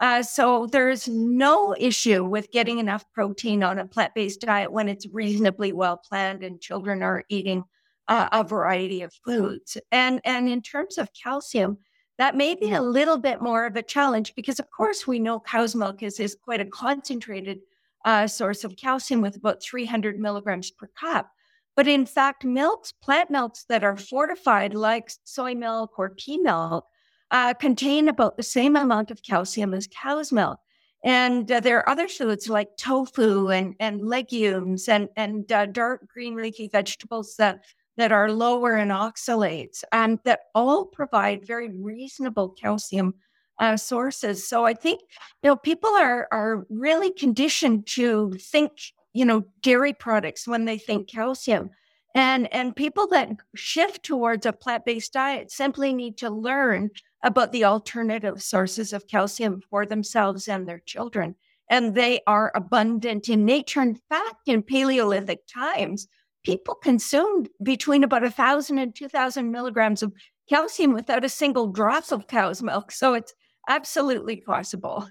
Uh, 0.00 0.22
so 0.22 0.66
there's 0.66 1.08
no 1.08 1.74
issue 1.78 2.24
with 2.24 2.52
getting 2.52 2.78
enough 2.78 3.04
protein 3.12 3.64
on 3.64 3.78
a 3.78 3.86
plant-based 3.86 4.40
diet 4.40 4.70
when 4.70 4.88
it's 4.88 5.08
reasonably 5.12 5.72
well 5.72 5.96
planned 5.96 6.44
and 6.44 6.60
children 6.60 7.02
are 7.02 7.24
eating 7.28 7.64
uh, 8.06 8.28
a 8.30 8.44
variety 8.44 9.02
of 9.02 9.12
foods. 9.24 9.76
And 9.90 10.20
and 10.24 10.48
in 10.48 10.62
terms 10.62 10.98
of 10.98 11.10
calcium, 11.20 11.78
that 12.16 12.36
may 12.36 12.54
be 12.54 12.72
a 12.72 12.82
little 12.82 13.18
bit 13.18 13.42
more 13.42 13.66
of 13.66 13.76
a 13.76 13.82
challenge 13.82 14.34
because, 14.34 14.58
of 14.58 14.70
course, 14.70 15.06
we 15.06 15.18
know 15.18 15.40
cow's 15.40 15.74
milk 15.74 16.02
is 16.02 16.20
is 16.20 16.36
quite 16.40 16.60
a 16.60 16.64
concentrated 16.64 17.60
uh, 18.04 18.26
source 18.26 18.64
of 18.64 18.76
calcium 18.76 19.20
with 19.20 19.36
about 19.36 19.62
300 19.62 20.18
milligrams 20.18 20.70
per 20.70 20.88
cup. 20.98 21.30
But 21.78 21.86
in 21.86 22.06
fact, 22.06 22.44
milks, 22.44 22.90
plant 22.90 23.30
milks 23.30 23.64
that 23.68 23.84
are 23.84 23.96
fortified, 23.96 24.74
like 24.74 25.12
soy 25.22 25.54
milk 25.54 25.96
or 25.96 26.10
pea 26.10 26.36
milk, 26.38 26.84
uh, 27.30 27.54
contain 27.54 28.08
about 28.08 28.36
the 28.36 28.42
same 28.42 28.74
amount 28.74 29.12
of 29.12 29.22
calcium 29.22 29.72
as 29.72 29.86
cow's 29.86 30.32
milk. 30.32 30.58
And 31.04 31.48
uh, 31.52 31.60
there 31.60 31.78
are 31.78 31.88
other 31.88 32.08
foods 32.08 32.48
like 32.48 32.76
tofu 32.78 33.50
and, 33.50 33.76
and 33.78 34.04
legumes 34.04 34.88
and, 34.88 35.08
and 35.14 35.52
uh, 35.52 35.66
dark 35.66 36.08
green 36.08 36.34
leafy 36.34 36.66
vegetables 36.66 37.36
that, 37.36 37.60
that 37.96 38.10
are 38.10 38.32
lower 38.32 38.76
in 38.76 38.88
oxalates 38.88 39.84
and 39.92 40.18
that 40.24 40.40
all 40.56 40.84
provide 40.84 41.46
very 41.46 41.70
reasonable 41.72 42.56
calcium 42.60 43.14
uh, 43.60 43.76
sources. 43.76 44.48
So 44.48 44.66
I 44.66 44.74
think 44.74 45.00
you 45.44 45.50
know 45.50 45.56
people 45.56 45.90
are 45.90 46.26
are 46.32 46.66
really 46.70 47.12
conditioned 47.12 47.86
to 47.88 48.32
think 48.40 48.72
you 49.12 49.24
know, 49.24 49.44
dairy 49.62 49.92
products 49.92 50.46
when 50.46 50.64
they 50.64 50.78
think 50.78 51.08
calcium. 51.08 51.70
And, 52.14 52.52
and 52.52 52.74
people 52.74 53.06
that 53.08 53.30
shift 53.54 54.02
towards 54.02 54.46
a 54.46 54.52
plant 54.52 54.84
based 54.84 55.12
diet 55.12 55.50
simply 55.50 55.92
need 55.92 56.16
to 56.18 56.30
learn 56.30 56.90
about 57.22 57.52
the 57.52 57.64
alternative 57.64 58.42
sources 58.42 58.92
of 58.92 59.06
calcium 59.08 59.60
for 59.70 59.84
themselves 59.84 60.48
and 60.48 60.66
their 60.66 60.80
children. 60.80 61.34
And 61.70 61.94
they 61.94 62.20
are 62.26 62.50
abundant 62.54 63.28
in 63.28 63.44
nature. 63.44 63.82
In 63.82 63.98
fact, 64.08 64.46
in 64.46 64.62
Paleolithic 64.62 65.40
times, 65.46 66.08
people 66.44 66.74
consumed 66.74 67.50
between 67.62 68.04
about 68.04 68.24
a 68.24 68.30
thousand 68.30 68.78
and 68.78 68.94
two 68.94 69.08
thousand 69.08 69.50
milligrams 69.50 70.02
of 70.02 70.12
calcium 70.48 70.94
without 70.94 71.24
a 71.24 71.28
single 71.28 71.66
drop 71.66 72.10
of 72.10 72.26
cow's 72.26 72.62
milk. 72.62 72.90
So 72.90 73.12
it's 73.14 73.34
absolutely 73.68 74.36
possible. 74.36 75.06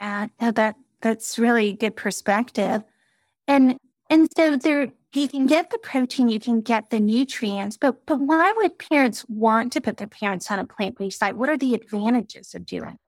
Yeah, 0.00 0.28
that 0.38 0.76
that's 1.00 1.38
really 1.38 1.72
good 1.72 1.96
perspective. 1.96 2.82
And 3.48 3.76
and 4.08 4.28
so 4.36 4.56
there 4.56 4.92
you 5.12 5.28
can 5.28 5.46
get 5.46 5.70
the 5.70 5.78
protein, 5.78 6.28
you 6.28 6.38
can 6.38 6.60
get 6.60 6.90
the 6.90 7.00
nutrients, 7.00 7.76
but 7.76 8.06
but 8.06 8.20
why 8.20 8.52
would 8.56 8.78
parents 8.78 9.24
want 9.28 9.72
to 9.72 9.80
put 9.80 9.96
their 9.96 10.06
parents 10.06 10.50
on 10.50 10.58
a 10.58 10.66
plant-based 10.66 11.20
diet? 11.20 11.36
What 11.36 11.48
are 11.48 11.58
the 11.58 11.74
advantages 11.74 12.54
of 12.54 12.66
doing 12.66 12.82
that? 12.82 12.98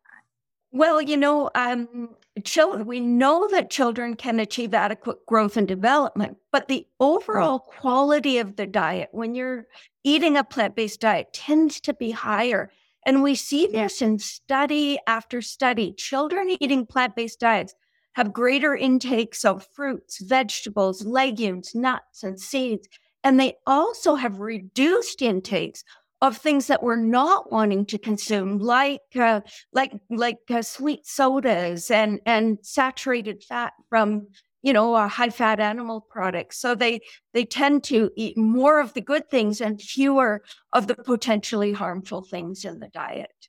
Well, 0.73 1.03
you 1.03 1.17
know, 1.17 1.51
um, 1.55 2.17
children, 2.45 2.87
we 2.87 2.99
know 2.99 3.47
that 3.49 3.71
children 3.71 4.17
can 4.17 4.41
achieve 4.41 4.73
adequate 4.73 5.25
growth 5.27 5.57
and 5.57 5.69
development, 5.69 6.39
but 6.51 6.69
the 6.69 6.87
overall 6.99 7.59
quality 7.59 8.39
of 8.39 8.57
the 8.57 8.67
diet 8.67 9.11
when 9.13 9.35
you're 9.35 9.67
eating 10.03 10.37
a 10.37 10.45
plant 10.45 10.75
based 10.75 11.01
diet 11.01 11.33
tends 11.33 11.81
to 11.83 11.95
be 11.95 12.11
higher. 12.11 12.71
And 13.05 13.23
we 13.23 13.35
see 13.35 13.67
this 13.67 14.01
in 14.01 14.19
study 14.19 14.99
after 15.07 15.43
study. 15.43 15.93
Children 15.93 16.57
eating 16.61 16.87
plant 16.87 17.17
based 17.17 17.41
diets 17.41 17.75
have 18.15 18.33
greater 18.33 18.75
intakes 18.75 19.45
of 19.45 19.67
fruits, 19.75 20.21
vegetables, 20.21 21.05
legumes, 21.05 21.75
nuts, 21.75 22.23
and 22.23 22.39
seeds. 22.39 22.89
And 23.25 23.39
they 23.39 23.55
also 23.67 24.17
have 24.17 24.41
reduced 24.41 25.23
intakes 25.23 25.85
of 26.23 26.37
things 26.37 26.69
that 26.69 26.83
we're 26.83 26.97
not 26.97 27.51
wanting 27.51 27.85
to 27.87 27.99
consume, 27.99 28.59
like 28.59 29.01
uh, 29.17 29.41
like 29.73 29.93
like 30.09 30.39
uh, 30.51 30.63
sweet 30.63 31.05
sodas 31.05 31.91
and 31.91 32.21
and 32.25 32.59
saturated 32.63 33.43
fat 33.43 33.73
from 33.89 34.29
you 34.63 34.73
know 34.73 34.95
uh, 34.95 35.09
high 35.09 35.31
fat 35.31 35.59
animal 35.59 36.01
products. 36.01 36.59
So 36.59 36.77
they 36.77 37.01
they 37.35 37.45
tend 37.45 37.83
to 37.85 38.11
eat 38.17 38.39
more 38.39 38.81
of 38.81 38.95
the 38.95 39.01
good 39.01 39.29
things 39.31 39.61
and 39.61 39.83
fewer 39.83 40.43
of 40.73 40.87
the 40.87 40.95
potentially 40.95 41.73
harmful 41.73 42.23
things 42.23 42.65
in 42.65 42.79
the 42.79 42.89
diet. 42.89 43.49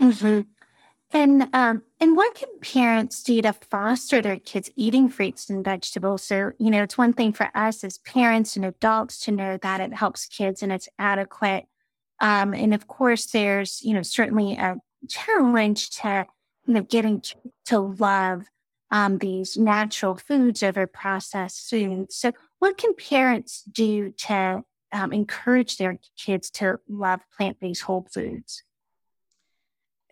Mm-hmm. 0.00 0.40
And 1.14 1.48
um, 1.52 1.82
and 2.00 2.16
what 2.16 2.34
can 2.34 2.48
parents 2.60 3.22
do 3.22 3.42
to 3.42 3.52
foster 3.52 4.22
their 4.22 4.38
kids 4.38 4.70
eating 4.76 5.10
fruits 5.10 5.50
and 5.50 5.62
vegetables? 5.62 6.24
So, 6.24 6.52
you 6.58 6.70
know, 6.70 6.82
it's 6.82 6.96
one 6.96 7.12
thing 7.12 7.32
for 7.34 7.50
us 7.54 7.84
as 7.84 7.98
parents 7.98 8.56
and 8.56 8.64
adults 8.64 9.20
to 9.24 9.30
know 9.30 9.58
that 9.58 9.80
it 9.80 9.92
helps 9.92 10.26
kids 10.26 10.62
and 10.62 10.72
it's 10.72 10.88
adequate. 10.98 11.66
Um, 12.20 12.54
and 12.54 12.72
of 12.72 12.86
course, 12.86 13.26
there's, 13.26 13.82
you 13.82 13.92
know, 13.92 14.02
certainly 14.02 14.54
a 14.54 14.76
challenge 15.08 15.90
to, 16.00 16.26
you 16.66 16.74
know, 16.74 16.82
getting 16.82 17.22
to, 17.66 17.78
love 17.78 18.44
um, 18.90 19.18
these 19.18 19.56
natural 19.56 20.14
foods 20.14 20.62
over 20.62 20.86
processed 20.86 21.68
foods. 21.68 22.16
So, 22.16 22.32
what 22.58 22.78
can 22.78 22.94
parents 22.94 23.64
do 23.70 24.12
to 24.12 24.62
um, 24.92 25.12
encourage 25.12 25.76
their 25.76 25.98
kids 26.16 26.50
to 26.52 26.78
love 26.88 27.20
plant 27.36 27.60
based 27.60 27.82
whole 27.82 28.06
foods? 28.12 28.62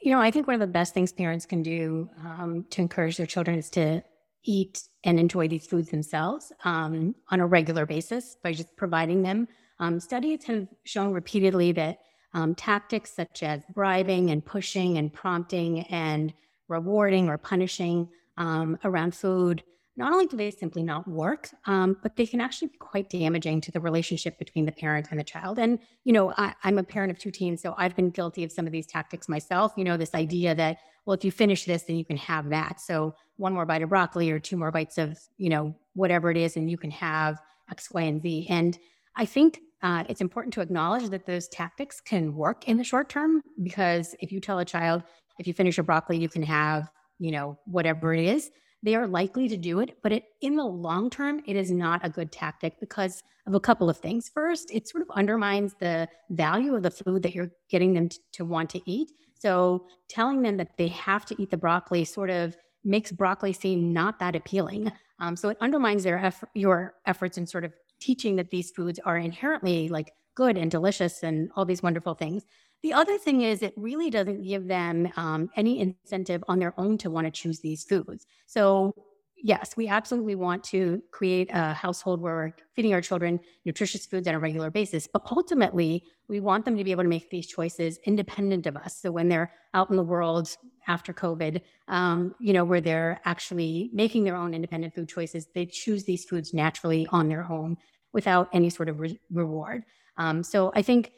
You 0.02 0.12
know, 0.12 0.20
I 0.20 0.30
think 0.30 0.46
one 0.46 0.54
of 0.54 0.60
the 0.60 0.66
best 0.66 0.94
things 0.94 1.12
parents 1.12 1.44
can 1.44 1.62
do 1.62 2.08
um, 2.24 2.64
to 2.70 2.80
encourage 2.80 3.18
their 3.18 3.26
children 3.26 3.58
is 3.58 3.68
to 3.70 4.02
eat 4.44 4.82
and 5.04 5.20
enjoy 5.20 5.46
these 5.46 5.66
foods 5.66 5.90
themselves 5.90 6.52
um, 6.64 7.14
on 7.30 7.40
a 7.40 7.46
regular 7.46 7.84
basis 7.84 8.36
by 8.42 8.52
just 8.52 8.74
providing 8.76 9.22
them. 9.22 9.46
Um, 9.78 10.00
studies 10.00 10.44
have 10.44 10.66
shown 10.84 11.12
repeatedly 11.12 11.72
that 11.72 11.98
um, 12.32 12.54
tactics 12.54 13.14
such 13.14 13.42
as 13.42 13.62
bribing 13.74 14.30
and 14.30 14.44
pushing 14.44 14.96
and 14.96 15.12
prompting 15.12 15.80
and 15.86 16.32
rewarding 16.68 17.28
or 17.28 17.36
punishing 17.36 18.08
um, 18.38 18.78
around 18.84 19.14
food 19.14 19.62
not 19.96 20.12
only 20.12 20.26
do 20.26 20.36
they 20.36 20.50
simply 20.50 20.82
not 20.82 21.06
work, 21.06 21.50
um, 21.66 21.96
but 22.02 22.16
they 22.16 22.26
can 22.26 22.40
actually 22.40 22.68
be 22.68 22.78
quite 22.78 23.10
damaging 23.10 23.60
to 23.60 23.72
the 23.72 23.80
relationship 23.80 24.38
between 24.38 24.64
the 24.64 24.72
parent 24.72 25.08
and 25.10 25.18
the 25.18 25.24
child. 25.24 25.58
And, 25.58 25.78
you 26.04 26.12
know, 26.12 26.32
I, 26.36 26.54
I'm 26.62 26.78
a 26.78 26.82
parent 26.82 27.10
of 27.10 27.18
two 27.18 27.30
teens, 27.30 27.60
so 27.60 27.74
I've 27.76 27.96
been 27.96 28.10
guilty 28.10 28.44
of 28.44 28.52
some 28.52 28.66
of 28.66 28.72
these 28.72 28.86
tactics 28.86 29.28
myself. 29.28 29.72
You 29.76 29.84
know, 29.84 29.96
this 29.96 30.14
idea 30.14 30.54
that, 30.54 30.78
well, 31.04 31.14
if 31.14 31.24
you 31.24 31.32
finish 31.32 31.64
this, 31.64 31.82
then 31.82 31.96
you 31.96 32.04
can 32.04 32.16
have 32.18 32.50
that. 32.50 32.80
So 32.80 33.14
one 33.36 33.52
more 33.52 33.66
bite 33.66 33.82
of 33.82 33.88
broccoli 33.88 34.30
or 34.30 34.38
two 34.38 34.56
more 34.56 34.70
bites 34.70 34.96
of, 34.96 35.18
you 35.38 35.50
know, 35.50 35.74
whatever 35.94 36.30
it 36.30 36.36
is, 36.36 36.56
and 36.56 36.70
you 36.70 36.78
can 36.78 36.90
have 36.92 37.40
X, 37.70 37.90
Y, 37.92 38.02
and 38.02 38.22
Z. 38.22 38.46
And 38.48 38.78
I 39.16 39.26
think 39.26 39.60
uh, 39.82 40.04
it's 40.08 40.20
important 40.20 40.54
to 40.54 40.60
acknowledge 40.60 41.08
that 41.08 41.26
those 41.26 41.48
tactics 41.48 42.00
can 42.00 42.34
work 42.34 42.68
in 42.68 42.76
the 42.76 42.84
short 42.84 43.08
term 43.08 43.42
because 43.62 44.14
if 44.20 44.30
you 44.30 44.40
tell 44.40 44.58
a 44.58 44.64
child, 44.64 45.02
if 45.38 45.46
you 45.46 45.54
finish 45.54 45.76
your 45.76 45.84
broccoli, 45.84 46.18
you 46.18 46.28
can 46.28 46.42
have, 46.42 46.90
you 47.18 47.32
know, 47.32 47.58
whatever 47.64 48.14
it 48.14 48.24
is 48.24 48.50
they 48.82 48.94
are 48.94 49.06
likely 49.06 49.48
to 49.48 49.56
do 49.56 49.80
it, 49.80 49.98
but 50.02 50.12
it, 50.12 50.24
in 50.40 50.56
the 50.56 50.64
long 50.64 51.10
term, 51.10 51.42
it 51.46 51.56
is 51.56 51.70
not 51.70 52.00
a 52.04 52.08
good 52.08 52.32
tactic 52.32 52.80
because 52.80 53.22
of 53.46 53.54
a 53.54 53.60
couple 53.60 53.90
of 53.90 53.98
things. 53.98 54.28
First, 54.28 54.70
it 54.72 54.88
sort 54.88 55.02
of 55.02 55.10
undermines 55.10 55.74
the 55.78 56.08
value 56.30 56.74
of 56.74 56.82
the 56.82 56.90
food 56.90 57.22
that 57.22 57.34
you're 57.34 57.50
getting 57.68 57.92
them 57.92 58.08
to, 58.32 58.44
want 58.44 58.70
to 58.70 58.90
eat. 58.90 59.12
So, 59.34 59.86
telling 60.08 60.42
them 60.42 60.56
that 60.58 60.76
they 60.76 60.88
have 60.88 61.24
to 61.26 61.42
eat 61.42 61.50
the 61.50 61.56
broccoli 61.56 62.04
sort 62.04 62.30
of 62.30 62.56
makes 62.84 63.12
broccoli 63.12 63.52
seem 63.52 63.92
not 63.92 64.18
that 64.18 64.36
appealing. 64.36 64.90
Um, 65.18 65.36
so, 65.36 65.50
it 65.50 65.58
undermines 65.60 66.02
their 66.02 66.18
eff- 66.18 66.44
your 66.54 66.94
efforts 67.06 67.36
in 67.36 67.46
sort 67.46 67.64
of 67.64 67.72
teaching 68.00 68.36
that 68.36 68.50
these 68.50 68.70
foods 68.70 68.98
are 69.00 69.18
inherently 69.18 69.88
like 69.88 70.12
good 70.34 70.56
and 70.56 70.70
delicious 70.70 71.22
and 71.22 71.50
all 71.54 71.66
these 71.66 71.82
wonderful 71.82 72.14
things. 72.14 72.44
The 72.82 72.94
other 72.94 73.18
thing 73.18 73.42
is, 73.42 73.62
it 73.62 73.74
really 73.76 74.08
doesn't 74.08 74.42
give 74.42 74.66
them 74.66 75.08
um, 75.16 75.50
any 75.56 75.80
incentive 75.80 76.42
on 76.48 76.58
their 76.58 76.72
own 76.78 76.96
to 76.98 77.10
want 77.10 77.26
to 77.26 77.30
choose 77.30 77.60
these 77.60 77.84
foods. 77.84 78.26
So, 78.46 78.94
yes, 79.36 79.76
we 79.76 79.86
absolutely 79.86 80.34
want 80.34 80.64
to 80.64 81.02
create 81.10 81.50
a 81.52 81.74
household 81.74 82.22
where 82.22 82.34
we're 82.34 82.52
feeding 82.74 82.94
our 82.94 83.02
children 83.02 83.38
nutritious 83.66 84.06
foods 84.06 84.26
on 84.28 84.34
a 84.34 84.38
regular 84.38 84.70
basis. 84.70 85.06
But 85.06 85.26
ultimately, 85.30 86.04
we 86.28 86.40
want 86.40 86.64
them 86.64 86.76
to 86.78 86.84
be 86.84 86.90
able 86.90 87.02
to 87.02 87.08
make 87.08 87.28
these 87.28 87.46
choices 87.46 87.98
independent 88.04 88.66
of 88.66 88.76
us. 88.78 88.96
So, 88.96 89.12
when 89.12 89.28
they're 89.28 89.52
out 89.74 89.90
in 89.90 89.96
the 89.96 90.02
world 90.02 90.56
after 90.88 91.12
COVID, 91.12 91.60
um, 91.88 92.34
you 92.40 92.54
know, 92.54 92.64
where 92.64 92.80
they're 92.80 93.20
actually 93.26 93.90
making 93.92 94.24
their 94.24 94.36
own 94.36 94.54
independent 94.54 94.94
food 94.94 95.08
choices, 95.08 95.48
they 95.54 95.66
choose 95.66 96.04
these 96.04 96.24
foods 96.24 96.54
naturally 96.54 97.06
on 97.10 97.28
their 97.28 97.44
own 97.50 97.76
without 98.14 98.48
any 98.54 98.70
sort 98.70 98.88
of 98.88 99.00
re- 99.00 99.20
reward. 99.30 99.84
Um, 100.16 100.42
so, 100.42 100.72
I 100.74 100.80
think 100.80 101.12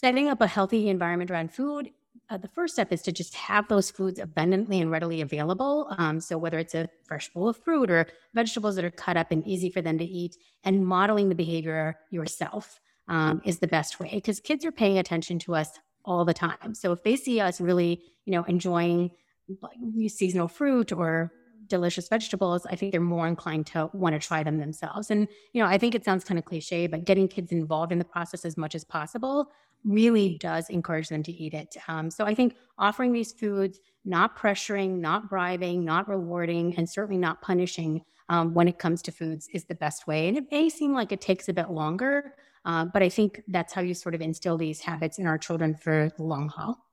setting 0.00 0.28
up 0.28 0.40
a 0.40 0.46
healthy 0.46 0.88
environment 0.88 1.30
around 1.30 1.52
food 1.52 1.90
uh, 2.30 2.36
the 2.36 2.48
first 2.48 2.74
step 2.74 2.92
is 2.92 3.02
to 3.02 3.10
just 3.10 3.34
have 3.34 3.66
those 3.68 3.90
foods 3.90 4.20
abundantly 4.20 4.80
and 4.80 4.90
readily 4.90 5.20
available. 5.20 5.92
Um, 5.98 6.20
so 6.20 6.38
whether 6.38 6.60
it's 6.60 6.76
a 6.76 6.88
fresh 7.02 7.28
bowl 7.30 7.48
of 7.48 7.56
fruit 7.56 7.90
or 7.90 8.06
vegetables 8.34 8.76
that 8.76 8.84
are 8.84 8.90
cut 8.90 9.16
up 9.16 9.32
and 9.32 9.44
easy 9.46 9.68
for 9.68 9.82
them 9.82 9.98
to 9.98 10.04
eat, 10.04 10.36
and 10.62 10.86
modeling 10.86 11.28
the 11.28 11.34
behavior 11.34 11.98
yourself 12.10 12.80
um, 13.08 13.42
is 13.44 13.58
the 13.58 13.66
best 13.66 13.98
way 13.98 14.10
because 14.14 14.38
kids 14.38 14.64
are 14.64 14.70
paying 14.70 14.98
attention 14.98 15.40
to 15.40 15.56
us 15.56 15.72
all 16.04 16.24
the 16.24 16.34
time. 16.34 16.72
So 16.74 16.92
if 16.92 17.02
they 17.02 17.16
see 17.16 17.40
us 17.40 17.60
really, 17.60 18.00
you 18.24 18.32
know, 18.32 18.44
enjoying 18.44 19.10
seasonal 20.06 20.46
fruit 20.46 20.92
or 20.92 21.32
delicious 21.66 22.08
vegetables, 22.08 22.64
I 22.66 22.76
think 22.76 22.92
they're 22.92 23.00
more 23.00 23.26
inclined 23.26 23.66
to 23.68 23.90
want 23.92 24.20
to 24.20 24.24
try 24.24 24.44
them 24.44 24.58
themselves. 24.58 25.10
And, 25.10 25.26
you 25.52 25.60
know, 25.60 25.68
I 25.68 25.78
think 25.78 25.96
it 25.96 26.04
sounds 26.04 26.22
kind 26.22 26.38
of 26.38 26.44
cliche, 26.44 26.86
but 26.86 27.04
getting 27.04 27.26
kids 27.26 27.50
involved 27.50 27.90
in 27.90 27.98
the 27.98 28.04
process 28.04 28.44
as 28.44 28.56
much 28.56 28.76
as 28.76 28.84
possible 28.84 29.50
really 29.84 30.38
does 30.38 30.68
encourage 30.68 31.08
them 31.08 31.22
to 31.22 31.32
eat 31.32 31.54
it. 31.54 31.76
Um, 31.88 32.10
so 32.10 32.24
I 32.24 32.34
think 32.34 32.56
offering 32.78 33.12
these 33.12 33.32
foods, 33.32 33.80
not 34.04 34.36
pressuring, 34.36 34.98
not 34.98 35.28
bribing, 35.28 35.84
not 35.84 36.08
rewarding, 36.08 36.74
and 36.76 36.88
certainly 36.88 37.18
not 37.18 37.40
punishing 37.42 38.02
um, 38.28 38.54
when 38.54 38.68
it 38.68 38.78
comes 38.78 39.02
to 39.02 39.12
foods 39.12 39.48
is 39.52 39.64
the 39.64 39.74
best 39.74 40.06
way. 40.06 40.28
And 40.28 40.36
it 40.36 40.44
may 40.50 40.68
seem 40.68 40.92
like 40.94 41.12
it 41.12 41.20
takes 41.20 41.48
a 41.48 41.52
bit 41.52 41.70
longer, 41.70 42.34
uh, 42.64 42.84
but 42.86 43.02
I 43.02 43.08
think 43.08 43.42
that's 43.48 43.72
how 43.72 43.80
you 43.80 43.94
sort 43.94 44.14
of 44.14 44.20
instill 44.20 44.56
these 44.56 44.80
habits 44.80 45.18
in 45.18 45.26
our 45.26 45.38
children 45.38 45.74
for 45.74 46.10
the 46.16 46.22
long 46.22 46.48
haul. 46.48 46.86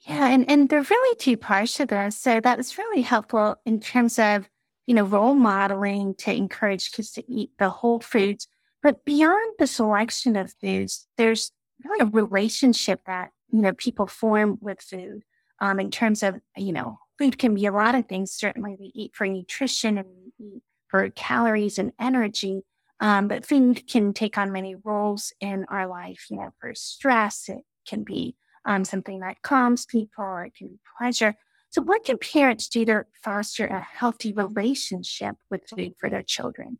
Yeah, 0.00 0.28
and, 0.28 0.48
and 0.48 0.68
there 0.68 0.80
are 0.80 0.86
really 0.88 1.16
two 1.16 1.36
parts 1.36 1.74
to 1.78 1.86
this. 1.86 2.16
So 2.18 2.40
that 2.40 2.58
was 2.58 2.78
really 2.78 3.02
helpful 3.02 3.56
in 3.64 3.80
terms 3.80 4.18
of, 4.18 4.48
you 4.86 4.94
know, 4.94 5.04
role 5.04 5.34
modeling 5.34 6.14
to 6.16 6.32
encourage 6.32 6.92
kids 6.92 7.10
to 7.12 7.24
eat 7.32 7.50
the 7.58 7.70
whole 7.70 7.98
foods 8.00 8.46
but 8.86 9.04
beyond 9.04 9.54
the 9.58 9.66
selection 9.66 10.36
of 10.36 10.54
foods, 10.60 11.08
there's 11.16 11.50
really 11.84 11.98
a 12.02 12.06
relationship 12.06 13.00
that, 13.04 13.32
you 13.50 13.60
know, 13.60 13.72
people 13.72 14.06
form 14.06 14.58
with 14.60 14.80
food 14.80 15.24
um, 15.60 15.80
in 15.80 15.90
terms 15.90 16.22
of, 16.22 16.36
you 16.56 16.72
know, 16.72 17.00
food 17.18 17.36
can 17.36 17.52
be 17.56 17.66
a 17.66 17.72
lot 17.72 17.96
of 17.96 18.06
things. 18.06 18.30
Certainly 18.30 18.76
we 18.78 18.92
eat 18.94 19.10
for 19.12 19.26
nutrition 19.26 19.98
and 19.98 20.06
we 20.06 20.32
eat 20.38 20.62
for 20.86 21.10
calories 21.10 21.80
and 21.80 21.90
energy. 21.98 22.60
Um, 23.00 23.26
but 23.26 23.44
food 23.44 23.88
can 23.88 24.12
take 24.12 24.38
on 24.38 24.52
many 24.52 24.76
roles 24.76 25.32
in 25.40 25.64
our 25.68 25.88
life. 25.88 26.26
You 26.30 26.36
know, 26.36 26.50
for 26.60 26.72
stress, 26.76 27.48
it 27.48 27.64
can 27.88 28.04
be 28.04 28.36
um, 28.64 28.84
something 28.84 29.18
that 29.18 29.42
calms 29.42 29.84
people, 29.84 30.22
or 30.22 30.44
it 30.44 30.54
can 30.54 30.68
be 30.68 30.78
pleasure. 30.96 31.34
So, 31.70 31.82
what 31.82 32.04
can 32.04 32.18
parents 32.18 32.68
do 32.68 32.84
to 32.84 33.04
foster 33.20 33.66
a 33.66 33.80
healthy 33.80 34.32
relationship 34.32 35.34
with 35.50 35.68
food 35.68 35.94
for 35.98 36.08
their 36.08 36.22
children? 36.22 36.78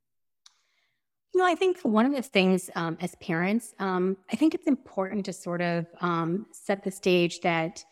You 1.35 1.41
know, 1.41 1.47
I 1.47 1.55
think 1.55 1.81
one 1.83 2.07
of 2.07 2.12
the 2.12 2.23
things 2.23 2.71
um, 2.75 2.97
as 3.01 3.15
parents, 3.17 3.75
um, 3.79 4.17
I 4.33 4.37
think 4.37 4.55
it's 4.55 4.67
important 4.67 5.27
to 5.27 5.33
sort 5.33 5.61
of 5.61 5.87
um, 6.01 6.47
set 6.51 6.83
the 6.83 6.91
stage 6.91 7.41
that 7.41 7.85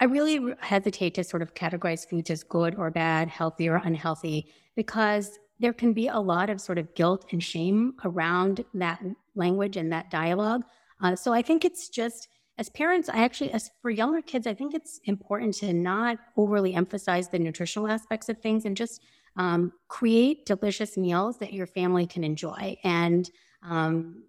I 0.00 0.06
really 0.06 0.54
hesitate 0.60 1.14
to 1.14 1.24
sort 1.24 1.42
of 1.42 1.54
categorize 1.54 2.08
foods 2.08 2.30
as 2.30 2.42
good 2.42 2.74
or 2.74 2.90
bad, 2.90 3.28
healthy 3.28 3.68
or 3.68 3.76
unhealthy, 3.76 4.50
because 4.74 5.38
there 5.60 5.74
can 5.74 5.92
be 5.92 6.08
a 6.08 6.18
lot 6.18 6.48
of 6.50 6.60
sort 6.60 6.78
of 6.78 6.94
guilt 6.94 7.26
and 7.32 7.42
shame 7.42 7.94
around 8.04 8.64
that 8.74 9.00
language 9.34 9.76
and 9.76 9.92
that 9.92 10.10
dialogue. 10.10 10.64
Uh, 11.02 11.14
so 11.14 11.32
I 11.32 11.42
think 11.42 11.64
it's 11.64 11.88
just 11.90 12.28
as 12.58 12.68
parents, 12.70 13.08
I 13.08 13.24
actually, 13.24 13.52
as 13.52 13.70
for 13.80 13.90
younger 13.90 14.20
kids, 14.20 14.46
I 14.46 14.54
think 14.54 14.74
it's 14.74 15.00
important 15.04 15.54
to 15.56 15.72
not 15.72 16.18
overly 16.36 16.74
emphasize 16.74 17.28
the 17.28 17.38
nutritional 17.38 17.88
aspects 17.88 18.28
of 18.28 18.38
things 18.38 18.64
and 18.64 18.76
just 18.76 19.02
um, 19.36 19.72
create 19.88 20.46
delicious 20.46 20.96
meals 20.96 21.38
that 21.38 21.52
your 21.52 21.66
family 21.66 22.06
can 22.06 22.24
enjoy 22.24 22.76
and 22.84 23.30
um, 23.62 24.22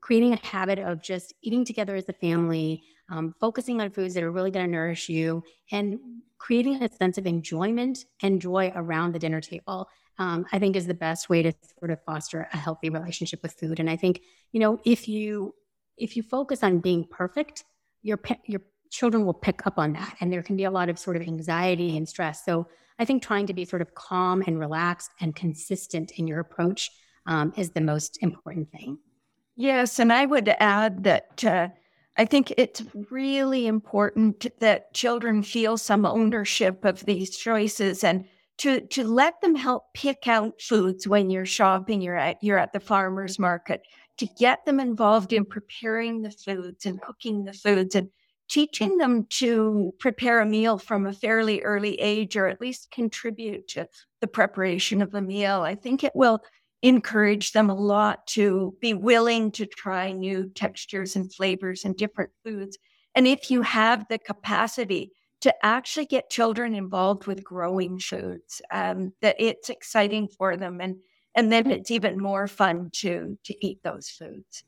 creating 0.00 0.32
a 0.32 0.46
habit 0.46 0.78
of 0.78 1.02
just 1.02 1.34
eating 1.42 1.64
together 1.64 1.96
as 1.96 2.08
a 2.08 2.12
family, 2.12 2.82
um, 3.10 3.34
focusing 3.40 3.80
on 3.80 3.90
foods 3.90 4.14
that 4.14 4.22
are 4.22 4.30
really 4.30 4.50
going 4.50 4.64
to 4.64 4.70
nourish 4.70 5.08
you, 5.08 5.42
and 5.70 5.98
creating 6.38 6.82
a 6.82 6.92
sense 6.92 7.18
of 7.18 7.26
enjoyment 7.26 8.04
and 8.22 8.40
joy 8.40 8.72
around 8.74 9.12
the 9.12 9.18
dinner 9.18 9.40
table. 9.40 9.88
Um, 10.18 10.46
I 10.52 10.58
think 10.58 10.76
is 10.76 10.86
the 10.86 10.94
best 10.94 11.28
way 11.28 11.42
to 11.42 11.52
sort 11.78 11.90
of 11.90 12.02
foster 12.04 12.48
a 12.52 12.56
healthy 12.56 12.90
relationship 12.90 13.40
with 13.42 13.52
food. 13.52 13.78
And 13.78 13.88
I 13.88 13.96
think 13.96 14.22
you 14.52 14.60
know 14.60 14.80
if 14.84 15.08
you 15.08 15.54
if 15.96 16.16
you 16.16 16.22
focus 16.22 16.62
on 16.62 16.78
being 16.78 17.04
perfect, 17.04 17.64
your 18.02 18.18
your 18.44 18.62
children 18.90 19.24
will 19.24 19.34
pick 19.34 19.66
up 19.66 19.78
on 19.78 19.92
that, 19.94 20.16
and 20.20 20.32
there 20.32 20.42
can 20.42 20.56
be 20.56 20.64
a 20.64 20.70
lot 20.70 20.88
of 20.88 20.98
sort 20.98 21.16
of 21.16 21.22
anxiety 21.22 21.96
and 21.96 22.08
stress. 22.08 22.44
So 22.44 22.66
I 22.98 23.04
think 23.04 23.22
trying 23.22 23.46
to 23.46 23.54
be 23.54 23.64
sort 23.64 23.82
of 23.82 23.94
calm 23.94 24.42
and 24.46 24.58
relaxed 24.58 25.10
and 25.20 25.34
consistent 25.34 26.12
in 26.12 26.26
your 26.26 26.40
approach 26.40 26.90
um, 27.26 27.52
is 27.56 27.70
the 27.70 27.80
most 27.80 28.18
important 28.22 28.70
thing. 28.72 28.98
Yes, 29.56 29.98
and 29.98 30.12
I 30.12 30.26
would 30.26 30.48
add 30.60 31.04
that 31.04 31.44
uh, 31.44 31.68
I 32.16 32.24
think 32.24 32.52
it's 32.56 32.82
really 33.10 33.66
important 33.66 34.46
that 34.58 34.92
children 34.92 35.42
feel 35.42 35.76
some 35.76 36.04
ownership 36.04 36.84
of 36.84 37.04
these 37.04 37.36
choices 37.36 38.02
and 38.02 38.24
to 38.58 38.80
to 38.88 39.04
let 39.04 39.40
them 39.40 39.54
help 39.54 39.94
pick 39.94 40.26
out 40.26 40.60
foods 40.60 41.06
when 41.06 41.30
you're 41.30 41.46
shopping, 41.46 42.00
you're 42.00 42.16
at 42.16 42.42
you're 42.42 42.58
at 42.58 42.72
the 42.72 42.80
farmers 42.80 43.38
market, 43.38 43.82
to 44.18 44.26
get 44.38 44.64
them 44.66 44.80
involved 44.80 45.32
in 45.32 45.44
preparing 45.44 46.22
the 46.22 46.30
foods 46.30 46.84
and 46.84 47.00
cooking 47.00 47.44
the 47.44 47.52
foods 47.52 47.94
and 47.94 48.08
teaching 48.48 48.98
them 48.98 49.26
to 49.30 49.94
prepare 49.98 50.40
a 50.40 50.46
meal 50.46 50.78
from 50.78 51.06
a 51.06 51.12
fairly 51.12 51.60
early 51.62 51.94
age 52.00 52.36
or 52.36 52.46
at 52.46 52.60
least 52.60 52.90
contribute 52.90 53.68
to 53.68 53.86
the 54.20 54.26
preparation 54.26 55.02
of 55.02 55.10
the 55.10 55.22
meal, 55.22 55.60
I 55.60 55.74
think 55.74 56.02
it 56.02 56.12
will 56.14 56.40
encourage 56.82 57.52
them 57.52 57.70
a 57.70 57.74
lot 57.74 58.26
to 58.28 58.74
be 58.80 58.94
willing 58.94 59.50
to 59.52 59.66
try 59.66 60.12
new 60.12 60.48
textures 60.54 61.16
and 61.16 61.32
flavors 61.32 61.84
and 61.84 61.96
different 61.96 62.30
foods. 62.44 62.78
And 63.14 63.26
if 63.26 63.50
you 63.50 63.62
have 63.62 64.06
the 64.08 64.18
capacity 64.18 65.12
to 65.40 65.54
actually 65.64 66.06
get 66.06 66.30
children 66.30 66.74
involved 66.74 67.26
with 67.26 67.44
growing 67.44 67.98
foods, 67.98 68.62
um, 68.70 69.12
that 69.22 69.36
it's 69.38 69.70
exciting 69.70 70.28
for 70.28 70.56
them 70.56 70.80
and 70.80 70.96
and 71.34 71.52
then 71.52 71.70
it's 71.70 71.90
even 71.90 72.20
more 72.20 72.48
fun 72.48 72.90
to 72.94 73.38
to 73.44 73.66
eat 73.66 73.80
those 73.84 74.08
foods. 74.08 74.64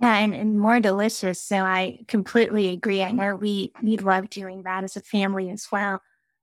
Yeah, 0.00 0.16
and, 0.18 0.34
and 0.34 0.60
more 0.60 0.78
delicious. 0.80 1.40
So 1.40 1.56
I 1.56 2.00
completely 2.06 2.68
agree. 2.68 3.02
I 3.02 3.12
know 3.12 3.34
we 3.34 3.72
we 3.82 3.96
love 3.96 4.28
doing 4.28 4.62
that 4.64 4.84
as 4.84 4.96
a 4.96 5.00
family 5.00 5.50
as 5.50 5.68
well. 5.72 6.02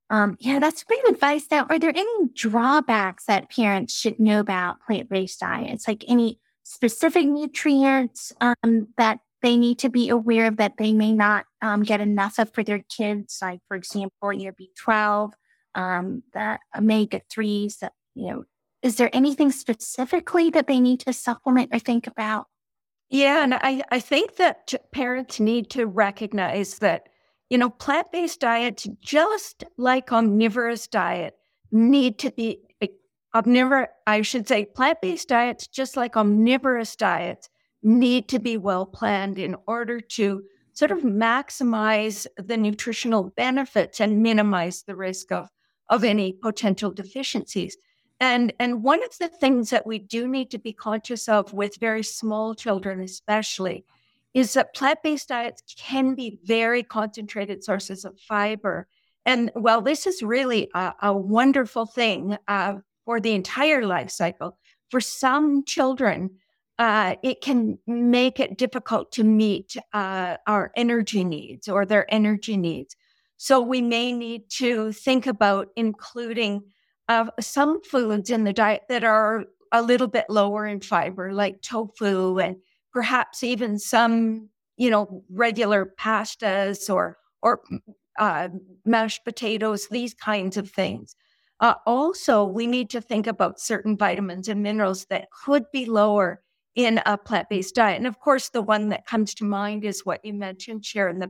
Um, 0.10 0.38
yeah, 0.40 0.60
that's 0.60 0.84
great 0.84 1.08
advice. 1.08 1.46
Now, 1.52 1.66
are 1.70 1.80
there 1.80 1.92
any 1.96 2.30
drawbacks 2.36 3.26
that 3.26 3.50
parents 3.50 3.94
should 3.96 4.20
know 4.20 4.40
about 4.40 4.82
plant-based 4.86 5.40
diets? 5.40 5.88
Like 5.88 6.04
any 6.08 6.40
specific 6.64 7.26
nutrients 7.28 8.34
um, 8.42 8.88
that 8.98 9.20
they 9.42 9.58
need 9.58 9.80
to 9.80 9.90
be 9.90 10.10
aware 10.10 10.48
of 10.48 10.58
that 10.58 10.78
they 10.78 10.94
may 10.94 11.14
not 11.14 11.46
um, 11.62 11.84
get 11.84 12.02
enough 12.02 12.40
of 12.40 12.54
for 12.54 12.64
their 12.64 12.84
kids, 12.96 13.40
like 13.42 13.60
for 13.68 13.76
example, 13.78 14.34
your 14.34 14.54
B12 14.54 15.34
um, 15.76 16.24
the 16.34 16.60
omega 16.78 17.22
threes. 17.30 17.84
You 18.16 18.28
know, 18.32 18.44
is 18.82 18.98
there 18.98 19.10
anything 19.14 19.52
specifically 19.52 20.50
that 20.52 20.68
they 20.68 20.80
need 20.80 21.00
to 21.02 21.14
supplement 21.14 21.70
or 21.74 21.80
think 21.80 22.08
about? 22.08 22.48
Yeah, 23.10 23.44
and 23.44 23.54
I, 23.54 23.84
I 23.92 24.00
think 24.00 24.38
that 24.38 24.74
parents 24.92 25.40
need 25.40 25.70
to 25.72 25.86
recognize 25.86 26.80
that, 26.80 27.10
you 27.50 27.58
know, 27.58 27.70
plant 27.70 28.12
based 28.12 28.40
diets, 28.40 28.88
just 29.02 29.64
like 29.78 30.12
omnivorous 30.12 30.88
diet, 30.88 31.36
need 31.72 32.18
to 32.20 32.32
be 32.32 32.60
omnivorous, 33.36 33.90
I 34.08 34.22
should 34.22 34.48
say, 34.48 34.66
plant 34.66 35.00
based 35.02 35.28
diets, 35.30 35.68
just 35.68 35.96
like 35.96 36.18
omnivorous 36.18 36.96
diets, 36.96 37.50
need 37.84 38.28
to 38.30 38.40
be 38.40 38.58
well 38.58 38.86
planned 38.86 39.38
in 39.38 39.56
order 39.68 40.00
to 40.00 40.44
sort 40.74 40.92
of 40.92 41.00
maximize 41.00 42.26
the 42.38 42.58
nutritional 42.58 43.32
benefits 43.38 44.00
and 44.02 44.24
minimize 44.24 44.84
the 44.84 44.96
risk 44.96 45.32
of, 45.32 45.50
of 45.90 46.04
any 46.04 46.34
potential 46.34 46.92
deficiencies. 46.92 47.78
And, 48.24 48.54
and 48.58 48.84
one 48.84 49.04
of 49.04 49.18
the 49.20 49.28
things 49.28 49.70
that 49.72 49.86
we 49.86 50.00
do 50.00 50.30
need 50.30 50.50
to 50.52 50.58
be 50.58 50.72
conscious 50.72 51.28
of 51.28 51.52
with 51.52 51.76
very 51.76 52.04
small 52.04 52.56
children, 52.56 53.02
especially, 53.02 53.84
is 54.34 54.54
that 54.54 54.74
plant 54.74 55.00
based 55.04 55.28
diets 55.28 55.62
can 55.78 56.16
be 56.16 56.40
very 56.46 56.84
concentrated 56.84 57.66
sources 57.66 58.06
of 58.06 58.18
fiber. 58.18 58.88
And 59.26 59.52
well, 59.56 59.82
this 59.82 60.08
is 60.08 60.24
really 60.24 60.70
a, 60.74 60.94
a 61.02 61.14
wonderful 61.14 61.86
thing 61.86 62.38
uh, 62.48 62.76
for 63.04 63.20
the 63.20 63.34
entire 63.34 63.86
life 63.86 64.10
cycle. 64.10 64.58
For 64.90 65.02
some 65.02 65.66
children, 65.66 66.30
uh, 66.80 67.16
it 67.24 67.42
can 67.42 67.78
make 67.88 68.40
it 68.40 68.58
difficult 68.58 69.12
to 69.12 69.26
meet 69.26 69.76
uh, 69.92 70.38
our 70.48 70.72
energy 70.78 71.26
needs 71.26 71.68
or 71.68 71.86
their 71.86 72.06
energy 72.08 72.56
needs. 72.56 72.96
So 73.36 73.60
we 73.60 73.82
may 73.82 74.14
need 74.14 74.50
to 74.60 74.94
think 74.94 75.28
about 75.28 75.68
including 75.76 76.64
of 77.10 77.30
some 77.40 77.82
foods 77.84 78.30
in 78.30 78.44
the 78.44 78.54
diet 78.54 78.84
that 78.90 79.04
are 79.04 79.46
a 79.72 79.82
little 79.82 80.08
bit 80.08 80.26
lower 80.30 80.66
in 80.68 80.80
fiber, 80.80 81.34
like 81.34 81.62
tofu 81.62 82.40
and 82.40 82.58
perhaps 82.92 83.44
even 83.44 83.80
some, 83.80 84.50
you 84.78 84.90
know, 84.90 85.24
regular 85.30 85.94
pastas 86.00 86.90
or 86.94 87.18
or 87.42 87.62
uh, 88.20 88.48
mashed 88.86 89.26
potatoes, 89.26 89.88
these 89.90 90.14
kinds 90.14 90.56
of 90.56 90.70
things. 90.70 91.16
Uh, 91.60 91.76
also, 91.86 92.44
we 92.44 92.68
need 92.68 92.90
to 92.90 93.02
think 93.02 93.28
about 93.28 93.60
certain 93.60 93.98
vitamins 93.98 94.48
and 94.48 94.62
minerals 94.62 95.06
that 95.06 95.28
could 95.32 95.64
be 95.72 95.86
lower 95.86 96.42
in 96.76 97.00
a 97.06 97.18
plant-based 97.18 97.76
diet. 97.76 97.98
And 97.98 98.08
of 98.08 98.20
course, 98.20 98.50
the 98.50 98.62
one 98.62 98.90
that 98.90 99.06
comes 99.06 99.34
to 99.36 99.44
mind 99.44 99.84
is 99.84 100.06
what 100.06 100.24
you 100.24 100.34
mentioned, 100.34 100.86
Sharon, 100.86 101.20
the, 101.20 101.30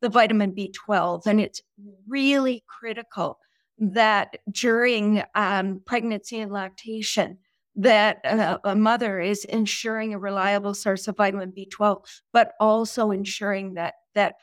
the 0.00 0.08
vitamin 0.08 0.52
B12. 0.52 1.26
And 1.26 1.40
it's 1.40 1.60
really 2.06 2.62
critical 2.68 3.38
that 3.78 4.38
during 4.50 5.22
um, 5.34 5.80
pregnancy 5.84 6.40
and 6.40 6.52
lactation 6.52 7.38
that 7.76 8.24
uh, 8.24 8.58
a 8.64 8.76
mother 8.76 9.20
is 9.20 9.44
ensuring 9.46 10.14
a 10.14 10.18
reliable 10.18 10.74
source 10.74 11.08
of 11.08 11.16
vitamin 11.16 11.52
B12, 11.52 12.04
but 12.32 12.52
also 12.60 13.10
ensuring 13.10 13.74
that 13.74 13.94
that 14.14 14.36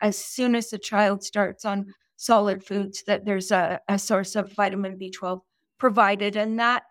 as 0.00 0.16
soon 0.16 0.54
as 0.54 0.70
the 0.70 0.78
child 0.78 1.22
starts 1.22 1.64
on 1.64 1.92
solid 2.16 2.64
foods, 2.64 3.02
that 3.06 3.24
there's 3.24 3.50
a, 3.50 3.80
a 3.88 3.98
source 3.98 4.36
of 4.36 4.52
vitamin 4.52 4.98
B12 4.98 5.40
provided, 5.78 6.36
and 6.36 6.58
that 6.58 6.84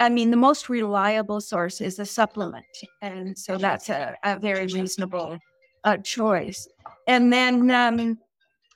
I 0.00 0.08
mean 0.10 0.30
the 0.30 0.36
most 0.36 0.68
reliable 0.68 1.40
source 1.40 1.80
is 1.80 1.98
a 1.98 2.06
supplement, 2.06 2.66
and 3.00 3.38
so 3.38 3.56
that's 3.56 3.88
a, 3.88 4.16
a 4.24 4.38
very 4.38 4.66
reasonable 4.66 5.38
uh, 5.84 5.96
choice. 5.98 6.68
And 7.06 7.32
then 7.32 7.70
um, 7.70 8.18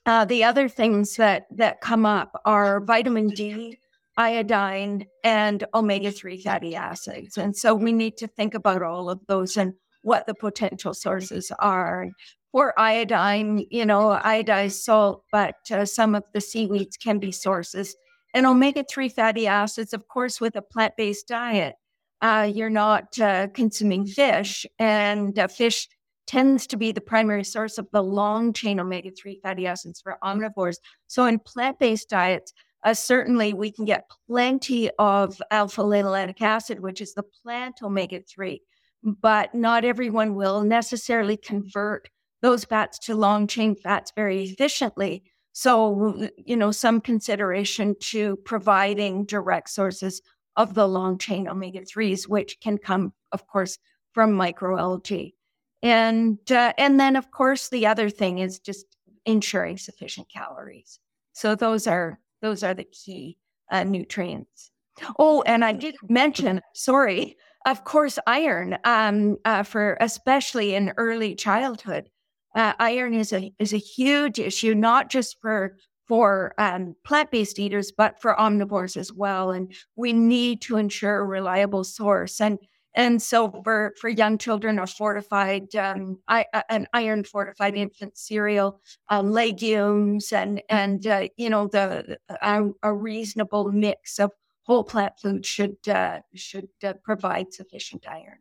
uh, 0.06 0.24
the 0.24 0.44
other 0.44 0.68
things 0.68 1.16
that 1.16 1.46
that 1.50 1.80
come 1.80 2.04
up 2.04 2.40
are 2.44 2.80
vitamin 2.80 3.28
D, 3.28 3.78
iodine, 4.16 5.06
and 5.22 5.64
omega 5.74 6.10
three 6.10 6.40
fatty 6.40 6.74
acids, 6.74 7.38
and 7.38 7.56
so 7.56 7.74
we 7.74 7.92
need 7.92 8.16
to 8.18 8.26
think 8.26 8.54
about 8.54 8.82
all 8.82 9.08
of 9.08 9.20
those 9.28 9.56
and 9.56 9.74
what 10.02 10.26
the 10.26 10.34
potential 10.34 10.94
sources 10.94 11.52
are. 11.58 12.08
For 12.50 12.78
iodine, 12.78 13.64
you 13.70 13.86
know, 13.86 14.20
iodized 14.22 14.82
salt, 14.82 15.24
but 15.32 15.54
uh, 15.70 15.86
some 15.86 16.14
of 16.14 16.24
the 16.34 16.40
seaweeds 16.40 16.98
can 16.98 17.18
be 17.18 17.32
sources. 17.32 17.96
And 18.34 18.44
omega 18.44 18.84
3 18.84 19.08
fatty 19.08 19.46
acids, 19.46 19.94
of 19.94 20.06
course, 20.08 20.38
with 20.38 20.56
a 20.56 20.62
plant 20.62 20.94
based 20.98 21.28
diet, 21.28 21.76
uh, 22.20 22.50
you're 22.52 22.70
not 22.70 23.18
uh, 23.18 23.48
consuming 23.48 24.06
fish, 24.06 24.66
and 24.78 25.38
uh, 25.38 25.48
fish 25.48 25.88
tends 26.26 26.66
to 26.68 26.76
be 26.76 26.92
the 26.92 27.00
primary 27.00 27.44
source 27.44 27.78
of 27.78 27.88
the 27.92 28.02
long 28.02 28.52
chain 28.52 28.80
omega 28.80 29.10
3 29.10 29.40
fatty 29.42 29.66
acids 29.66 30.00
for 30.00 30.18
omnivores. 30.22 30.76
So, 31.06 31.26
in 31.26 31.38
plant 31.38 31.78
based 31.78 32.08
diets, 32.08 32.52
uh, 32.84 32.94
certainly 32.94 33.54
we 33.54 33.70
can 33.70 33.84
get 33.84 34.10
plenty 34.28 34.90
of 34.98 35.40
alpha 35.50 35.82
linolenic 35.82 36.40
acid, 36.40 36.80
which 36.80 37.00
is 37.00 37.14
the 37.14 37.22
plant 37.42 37.82
omega 37.82 38.20
3, 38.20 38.60
but 39.02 39.54
not 39.54 39.84
everyone 39.84 40.34
will 40.34 40.62
necessarily 40.62 41.36
convert 41.36 42.08
those 42.40 42.64
fats 42.64 42.98
to 42.98 43.14
long 43.14 43.46
chain 43.46 43.76
fats 43.76 44.12
very 44.16 44.42
efficiently. 44.42 45.22
So, 45.52 46.28
you 46.36 46.56
know, 46.56 46.72
some 46.72 47.00
consideration 47.00 47.94
to 48.10 48.36
providing 48.44 49.26
direct 49.26 49.70
sources 49.70 50.20
of 50.56 50.74
the 50.74 50.88
long 50.88 51.18
chain 51.18 51.46
omega 51.46 51.80
3s, 51.80 52.26
which 52.28 52.58
can 52.60 52.78
come, 52.78 53.12
of 53.32 53.46
course, 53.46 53.78
from 54.12 54.32
microalgae. 54.32 55.34
And 55.82 56.38
uh, 56.50 56.72
and 56.78 56.98
then 57.00 57.16
of 57.16 57.30
course 57.30 57.68
the 57.68 57.86
other 57.86 58.08
thing 58.10 58.38
is 58.38 58.58
just 58.58 58.86
ensuring 59.26 59.78
sufficient 59.78 60.28
calories. 60.30 60.98
So 61.32 61.54
those 61.54 61.86
are 61.86 62.18
those 62.40 62.62
are 62.62 62.74
the 62.74 62.84
key 62.84 63.38
uh, 63.70 63.84
nutrients. 63.84 64.70
Oh, 65.18 65.42
and 65.42 65.64
I 65.64 65.72
did 65.72 65.96
mention, 66.08 66.60
sorry, 66.74 67.36
of 67.66 67.84
course, 67.84 68.18
iron 68.26 68.78
um, 68.84 69.38
uh, 69.44 69.62
for 69.62 69.96
especially 70.00 70.74
in 70.74 70.92
early 70.96 71.34
childhood. 71.34 72.10
Uh, 72.54 72.74
iron 72.78 73.14
is 73.14 73.32
a 73.32 73.52
is 73.58 73.72
a 73.72 73.78
huge 73.78 74.38
issue, 74.38 74.74
not 74.74 75.10
just 75.10 75.40
for 75.40 75.76
for 76.06 76.54
um, 76.58 76.94
plant 77.04 77.30
based 77.30 77.58
eaters, 77.58 77.92
but 77.96 78.20
for 78.20 78.34
omnivores 78.34 78.96
as 78.96 79.12
well. 79.12 79.50
And 79.52 79.72
we 79.96 80.12
need 80.12 80.60
to 80.62 80.76
ensure 80.76 81.20
a 81.20 81.24
reliable 81.24 81.84
source. 81.84 82.40
And 82.40 82.58
and 82.94 83.22
so 83.22 83.62
for, 83.64 83.94
for 84.00 84.08
young 84.08 84.36
children, 84.36 84.78
a 84.78 84.86
fortified, 84.86 85.74
um, 85.74 86.18
I, 86.28 86.44
an 86.68 86.86
iron 86.92 87.24
fortified 87.24 87.74
infant 87.74 88.18
cereal, 88.18 88.80
uh, 89.10 89.22
legumes, 89.22 90.32
and, 90.32 90.62
and 90.68 91.06
uh, 91.06 91.28
you 91.36 91.48
know, 91.48 91.68
the 91.68 92.18
a, 92.28 92.62
a, 92.82 92.92
reasonable 92.92 93.72
mix 93.72 94.18
of 94.18 94.30
whole 94.64 94.84
plant 94.84 95.14
food 95.18 95.46
should, 95.46 95.76
uh, 95.88 96.20
should 96.34 96.68
uh, 96.84 96.92
provide 97.02 97.52
sufficient 97.54 98.06
iron. 98.06 98.38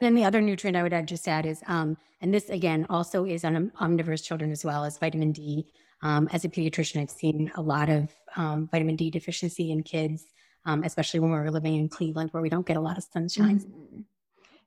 And 0.00 0.06
then 0.06 0.14
the 0.14 0.24
other 0.24 0.40
nutrient 0.40 0.76
I 0.76 0.82
would 0.82 0.94
add, 0.94 1.06
just 1.06 1.28
add 1.28 1.44
is, 1.44 1.62
um, 1.66 1.96
and 2.20 2.32
this 2.32 2.48
again 2.48 2.86
also 2.88 3.26
is 3.26 3.44
on 3.44 3.70
omnivorous 3.80 4.22
children 4.22 4.50
as 4.50 4.64
well 4.64 4.84
as 4.84 4.98
vitamin 4.98 5.32
D. 5.32 5.66
Um, 6.02 6.28
as 6.32 6.44
a 6.44 6.48
pediatrician, 6.48 7.00
I've 7.00 7.10
seen 7.10 7.52
a 7.54 7.62
lot 7.62 7.88
of 7.88 8.10
um, 8.36 8.68
vitamin 8.70 8.96
D 8.96 9.10
deficiency 9.10 9.70
in 9.70 9.82
kids 9.82 10.24
um, 10.66 10.82
especially 10.82 11.20
when 11.20 11.30
we're 11.30 11.50
living 11.50 11.76
in 11.76 11.88
Cleveland 11.88 12.30
where 12.30 12.42
we 12.42 12.48
don't 12.48 12.66
get 12.66 12.76
a 12.76 12.80
lot 12.80 12.98
of 12.98 13.04
sunshine. 13.04 13.60
Mm-hmm. 13.60 14.00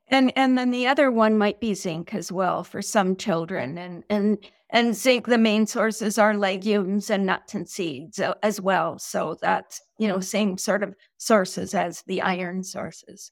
And 0.10 0.32
and 0.38 0.58
then 0.58 0.72
the 0.72 0.88
other 0.88 1.12
one 1.12 1.38
might 1.38 1.60
be 1.60 1.74
zinc 1.74 2.14
as 2.14 2.32
well 2.32 2.64
for 2.64 2.82
some 2.82 3.16
children. 3.16 3.78
And 3.78 4.04
and 4.10 4.38
and 4.70 4.96
zinc, 4.96 5.28
the 5.28 5.38
main 5.38 5.66
sources 5.66 6.18
are 6.18 6.38
legumes 6.38 7.10
and 7.10 7.26
nuts 7.26 7.54
and 7.54 7.68
seeds 7.68 8.20
as 8.42 8.62
well. 8.62 9.00
So 9.00 9.38
that's 9.42 9.82
you 9.98 10.08
know 10.08 10.20
same 10.20 10.58
sort 10.58 10.84
of 10.84 10.96
sources 11.18 11.74
as 11.74 12.04
the 12.04 12.22
iron 12.22 12.64
sources. 12.64 13.32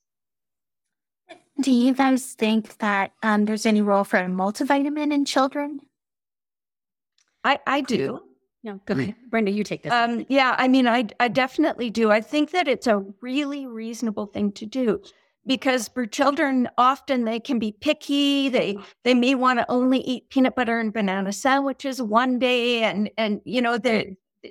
Do 1.62 1.72
you 1.72 1.94
guys 1.94 2.34
think 2.34 2.78
that 2.80 3.14
um, 3.24 3.46
there's 3.46 3.66
any 3.66 3.82
role 3.82 4.04
for 4.04 4.18
a 4.18 4.26
multivitamin 4.26 5.14
in 5.14 5.24
children? 5.24 5.80
I 7.46 7.60
I 7.66 7.82
do. 7.82 8.20
No, 8.66 8.82
go 8.88 8.96
ahead. 8.96 9.14
Brenda, 9.30 9.52
you 9.52 9.64
take 9.64 9.84
this. 9.84 9.94
Um, 9.94 10.26
yeah, 10.28 10.56
I 10.58 10.68
mean, 10.68 10.88
I, 10.88 11.06
I 11.20 11.28
definitely 11.28 11.92
do. 11.92 12.10
I 12.10 12.20
think 12.20 12.50
that 12.50 12.68
it's 12.68 12.88
a 12.88 13.06
really 13.22 13.68
reasonable 13.68 14.26
thing 14.26 14.52
to 14.54 14.66
do 14.66 15.04
because 15.46 15.88
for 15.88 16.08
children, 16.08 16.68
often 16.76 17.26
they 17.26 17.40
can 17.40 17.60
be 17.60 17.72
picky. 17.72 18.50
They 18.50 18.80
they 19.04 19.14
may 19.14 19.36
want 19.36 19.60
to 19.60 19.70
only 19.70 20.00
eat 20.00 20.32
peanut 20.32 20.56
butter 20.56 20.80
and 20.80 20.92
banana 20.92 21.32
sandwiches 21.32 22.02
one 22.02 22.40
day, 22.40 22.82
and 22.82 23.12
and 23.20 23.40
you 23.46 23.62
know 23.62 23.78
that 23.78 24.08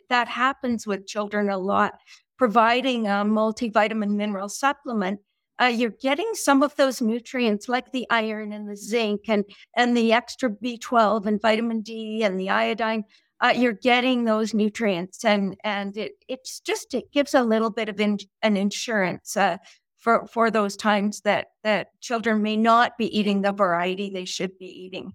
that 0.09 0.29
happens 0.29 0.87
with 0.87 1.09
children 1.09 1.50
a 1.50 1.59
lot. 1.59 1.94
Providing 2.38 3.07
a 3.09 3.24
multivitamin 3.24 4.11
mineral 4.11 4.48
supplement, 4.48 5.18
uh, 5.61 5.66
you're 5.66 5.90
getting 5.90 6.31
some 6.35 6.62
of 6.62 6.77
those 6.77 7.00
nutrients 7.00 7.68
like 7.68 7.90
the 7.90 8.07
iron 8.11 8.53
and 8.53 8.68
the 8.68 8.77
zinc 8.77 9.22
and 9.27 9.44
and 9.77 9.96
the 9.96 10.12
extra 10.12 10.50
B12 10.50 11.27
and 11.27 11.42
vitamin 11.42 11.81
D 11.81 12.22
and 12.22 12.38
the 12.38 12.50
iodine 12.50 13.03
uh, 13.44 13.52
you're 13.54 13.72
getting 13.72 14.24
those 14.24 14.54
nutrients 14.54 15.22
and 15.22 15.54
and 15.62 15.98
it 15.98 16.12
it's 16.28 16.61
just 16.61 16.94
it 16.94 17.12
gives 17.12 17.35
a 17.35 17.42
little 17.42 17.68
bit 17.68 17.90
of 17.90 18.00
in, 18.00 18.16
an 18.40 18.57
insurance 18.57 19.37
uh, 19.37 19.59
for 19.98 20.26
for 20.26 20.50
those 20.50 20.76
times 20.76 21.20
that 21.20 21.48
that 21.62 21.88
children 22.00 22.40
may 22.40 22.57
not 22.57 22.96
be 22.96 23.07
eating 23.18 23.42
the 23.42 23.52
variety 23.52 24.09
they 24.09 24.24
should 24.24 24.59
be 24.59 24.66
eating. 24.66 25.12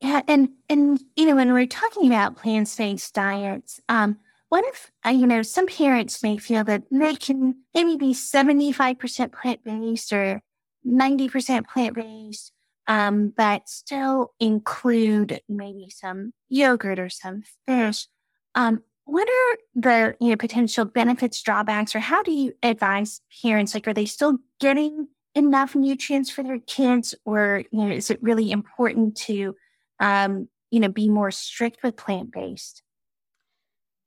Yeah, 0.00 0.22
and 0.26 0.48
and 0.68 1.00
you 1.14 1.26
know 1.26 1.36
when 1.36 1.52
we're 1.52 1.66
talking 1.66 2.08
about 2.08 2.36
plant-based 2.36 3.14
diets, 3.14 3.80
um, 3.88 4.18
what 4.48 4.64
if 4.66 4.90
uh, 5.06 5.10
you 5.10 5.28
know 5.28 5.42
some 5.42 5.68
parents 5.68 6.20
may 6.20 6.36
feel 6.36 6.64
that 6.64 6.82
they 6.90 7.14
can 7.14 7.62
maybe 7.72 7.96
be 7.96 8.12
seventy-five 8.12 8.98
percent 8.98 9.32
plant-based 9.32 10.12
or 10.12 10.42
ninety 10.82 11.28
percent 11.28 11.68
plant-based, 11.68 12.52
um, 12.86 13.32
but 13.36 13.68
still 13.68 14.32
include 14.40 15.40
maybe 15.48 15.88
some 15.90 16.32
yogurt 16.48 16.98
or 16.98 17.08
some 17.08 17.42
fish. 17.66 18.06
Um, 18.54 18.82
what 19.04 19.28
are 19.28 19.58
the 19.74 20.16
you 20.20 20.30
know 20.30 20.36
potential 20.36 20.84
benefits, 20.84 21.42
drawbacks, 21.42 21.94
or 21.94 22.00
how 22.00 22.22
do 22.22 22.32
you 22.32 22.52
advise 22.62 23.20
parents? 23.42 23.74
Like, 23.74 23.88
are 23.88 23.94
they 23.94 24.06
still 24.06 24.38
getting 24.60 25.08
enough 25.34 25.74
nutrients 25.74 26.30
for 26.30 26.42
their 26.42 26.60
kids, 26.60 27.14
or 27.24 27.64
you 27.70 27.84
know, 27.84 27.94
is 27.94 28.10
it 28.10 28.22
really 28.22 28.50
important 28.50 29.16
to 29.16 29.56
um, 30.00 30.48
you 30.70 30.80
know 30.80 30.88
be 30.88 31.08
more 31.08 31.30
strict 31.30 31.82
with 31.82 31.96
plant 31.96 32.32
based? 32.32 32.81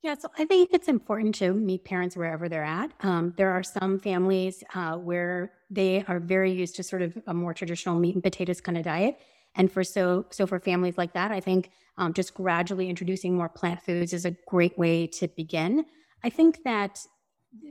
Yeah, 0.05 0.13
so 0.19 0.29
I 0.37 0.45
think 0.45 0.69
it's 0.71 0.87
important 0.87 1.33
to 1.35 1.51
meet 1.51 1.83
parents 1.83 2.15
wherever 2.15 2.47
they're 2.47 2.63
at. 2.63 2.91
Um, 2.99 3.33
there 3.37 3.49
are 3.49 3.63
some 3.63 3.97
families 3.97 4.63
uh, 4.75 4.97
where 4.97 5.53
they 5.71 6.05
are 6.07 6.19
very 6.19 6.51
used 6.51 6.75
to 6.75 6.83
sort 6.83 7.01
of 7.01 7.17
a 7.25 7.33
more 7.33 7.55
traditional 7.55 7.97
meat 7.97 8.13
and 8.13 8.21
potatoes 8.21 8.61
kind 8.61 8.77
of 8.77 8.83
diet, 8.83 9.17
and 9.55 9.71
for 9.71 9.83
so 9.83 10.27
so 10.29 10.45
for 10.45 10.59
families 10.59 10.95
like 10.95 11.13
that, 11.13 11.31
I 11.31 11.39
think 11.39 11.71
um, 11.97 12.13
just 12.13 12.35
gradually 12.35 12.87
introducing 12.87 13.35
more 13.35 13.49
plant 13.49 13.81
foods 13.81 14.13
is 14.13 14.25
a 14.25 14.35
great 14.45 14.77
way 14.77 15.07
to 15.07 15.27
begin. 15.27 15.85
I 16.23 16.29
think 16.29 16.59
that 16.65 16.99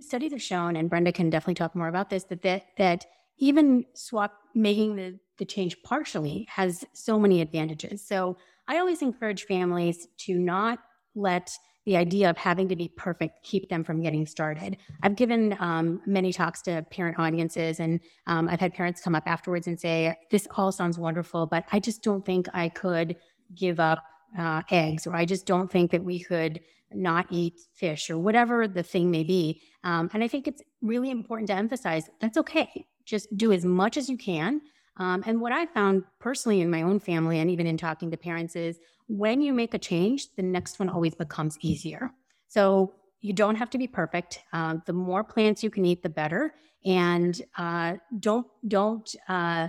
studies 0.00 0.32
have 0.32 0.42
shown, 0.42 0.74
and 0.74 0.90
Brenda 0.90 1.12
can 1.12 1.30
definitely 1.30 1.54
talk 1.54 1.76
more 1.76 1.86
about 1.86 2.10
this, 2.10 2.24
that 2.24 2.42
that, 2.42 2.64
that 2.78 3.06
even 3.38 3.84
swap 3.94 4.32
making 4.56 4.96
the, 4.96 5.20
the 5.38 5.44
change 5.44 5.80
partially 5.84 6.48
has 6.50 6.84
so 6.94 7.16
many 7.16 7.40
advantages. 7.40 8.04
So 8.04 8.36
I 8.66 8.78
always 8.78 9.02
encourage 9.02 9.44
families 9.44 10.08
to 10.26 10.34
not 10.34 10.80
let 11.14 11.56
the 11.84 11.96
idea 11.96 12.30
of 12.30 12.36
having 12.36 12.68
to 12.68 12.76
be 12.76 12.88
perfect 12.96 13.42
keep 13.42 13.68
them 13.68 13.84
from 13.84 14.00
getting 14.00 14.26
started. 14.26 14.76
I've 15.02 15.16
given 15.16 15.56
um, 15.60 16.00
many 16.06 16.32
talks 16.32 16.62
to 16.62 16.84
parent 16.90 17.18
audiences, 17.18 17.80
and 17.80 18.00
um, 18.26 18.48
I've 18.48 18.60
had 18.60 18.74
parents 18.74 19.00
come 19.00 19.14
up 19.14 19.24
afterwards 19.26 19.66
and 19.66 19.78
say, 19.78 20.16
This 20.30 20.48
all 20.56 20.72
sounds 20.72 20.98
wonderful, 20.98 21.46
but 21.46 21.64
I 21.72 21.80
just 21.80 22.02
don't 22.02 22.24
think 22.24 22.46
I 22.54 22.68
could 22.68 23.16
give 23.54 23.80
up 23.80 24.02
uh, 24.38 24.62
eggs, 24.70 25.06
or 25.06 25.14
I 25.14 25.24
just 25.24 25.46
don't 25.46 25.70
think 25.70 25.90
that 25.90 26.02
we 26.02 26.20
could 26.20 26.60
not 26.92 27.26
eat 27.30 27.60
fish, 27.74 28.08
or 28.08 28.18
whatever 28.18 28.66
the 28.66 28.82
thing 28.82 29.10
may 29.10 29.24
be. 29.24 29.60
Um, 29.82 30.10
and 30.14 30.24
I 30.24 30.28
think 30.28 30.48
it's 30.48 30.62
really 30.80 31.10
important 31.10 31.48
to 31.48 31.54
emphasize 31.54 32.08
that's 32.20 32.38
okay. 32.38 32.86
Just 33.04 33.36
do 33.36 33.52
as 33.52 33.64
much 33.64 33.96
as 33.96 34.08
you 34.08 34.16
can. 34.16 34.60
Um, 34.96 35.24
and 35.26 35.40
what 35.40 35.52
I 35.52 35.66
found 35.66 36.04
personally 36.20 36.60
in 36.60 36.70
my 36.70 36.82
own 36.82 37.00
family, 37.00 37.40
and 37.40 37.50
even 37.50 37.66
in 37.66 37.76
talking 37.76 38.10
to 38.10 38.16
parents, 38.16 38.54
is 38.56 38.78
when 39.06 39.40
you 39.40 39.52
make 39.52 39.74
a 39.74 39.78
change, 39.78 40.34
the 40.36 40.42
next 40.42 40.78
one 40.78 40.88
always 40.88 41.14
becomes 41.14 41.58
easier. 41.60 42.10
So 42.48 42.94
you 43.20 43.32
don't 43.32 43.56
have 43.56 43.70
to 43.70 43.78
be 43.78 43.86
perfect. 43.86 44.40
Uh, 44.52 44.76
the 44.86 44.92
more 44.92 45.24
plants 45.24 45.62
you 45.62 45.70
can 45.70 45.84
eat, 45.84 46.02
the 46.02 46.08
better. 46.08 46.54
And 46.84 47.40
uh, 47.56 47.94
don't 48.20 48.46
don't 48.68 49.14
uh, 49.28 49.68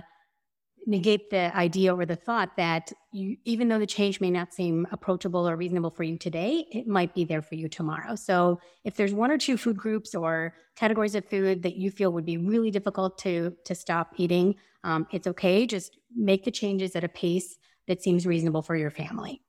negate 0.86 1.30
the 1.30 1.54
idea 1.56 1.94
or 1.94 2.06
the 2.06 2.16
thought 2.16 2.56
that 2.56 2.92
you, 3.12 3.36
even 3.44 3.68
though 3.68 3.78
the 3.78 3.86
change 3.86 4.20
may 4.20 4.30
not 4.30 4.54
seem 4.54 4.86
approachable 4.92 5.48
or 5.48 5.56
reasonable 5.56 5.90
for 5.90 6.04
you 6.04 6.16
today, 6.16 6.64
it 6.70 6.86
might 6.86 7.14
be 7.14 7.24
there 7.24 7.42
for 7.42 7.56
you 7.56 7.68
tomorrow. 7.68 8.14
So 8.14 8.60
if 8.84 8.94
there's 8.94 9.12
one 9.12 9.30
or 9.30 9.38
two 9.38 9.56
food 9.56 9.76
groups 9.76 10.14
or 10.14 10.54
categories 10.76 11.14
of 11.14 11.24
food 11.24 11.62
that 11.62 11.76
you 11.76 11.90
feel 11.90 12.12
would 12.12 12.26
be 12.26 12.36
really 12.36 12.70
difficult 12.70 13.18
to 13.18 13.54
to 13.64 13.74
stop 13.74 14.12
eating, 14.16 14.54
um, 14.84 15.06
it's 15.10 15.26
okay. 15.26 15.66
Just 15.66 15.98
make 16.14 16.44
the 16.44 16.50
changes 16.50 16.94
at 16.94 17.04
a 17.04 17.08
pace 17.08 17.58
that 17.88 18.02
seems 18.02 18.26
reasonable 18.26 18.62
for 18.62 18.76
your 18.76 18.90
family. 18.90 19.42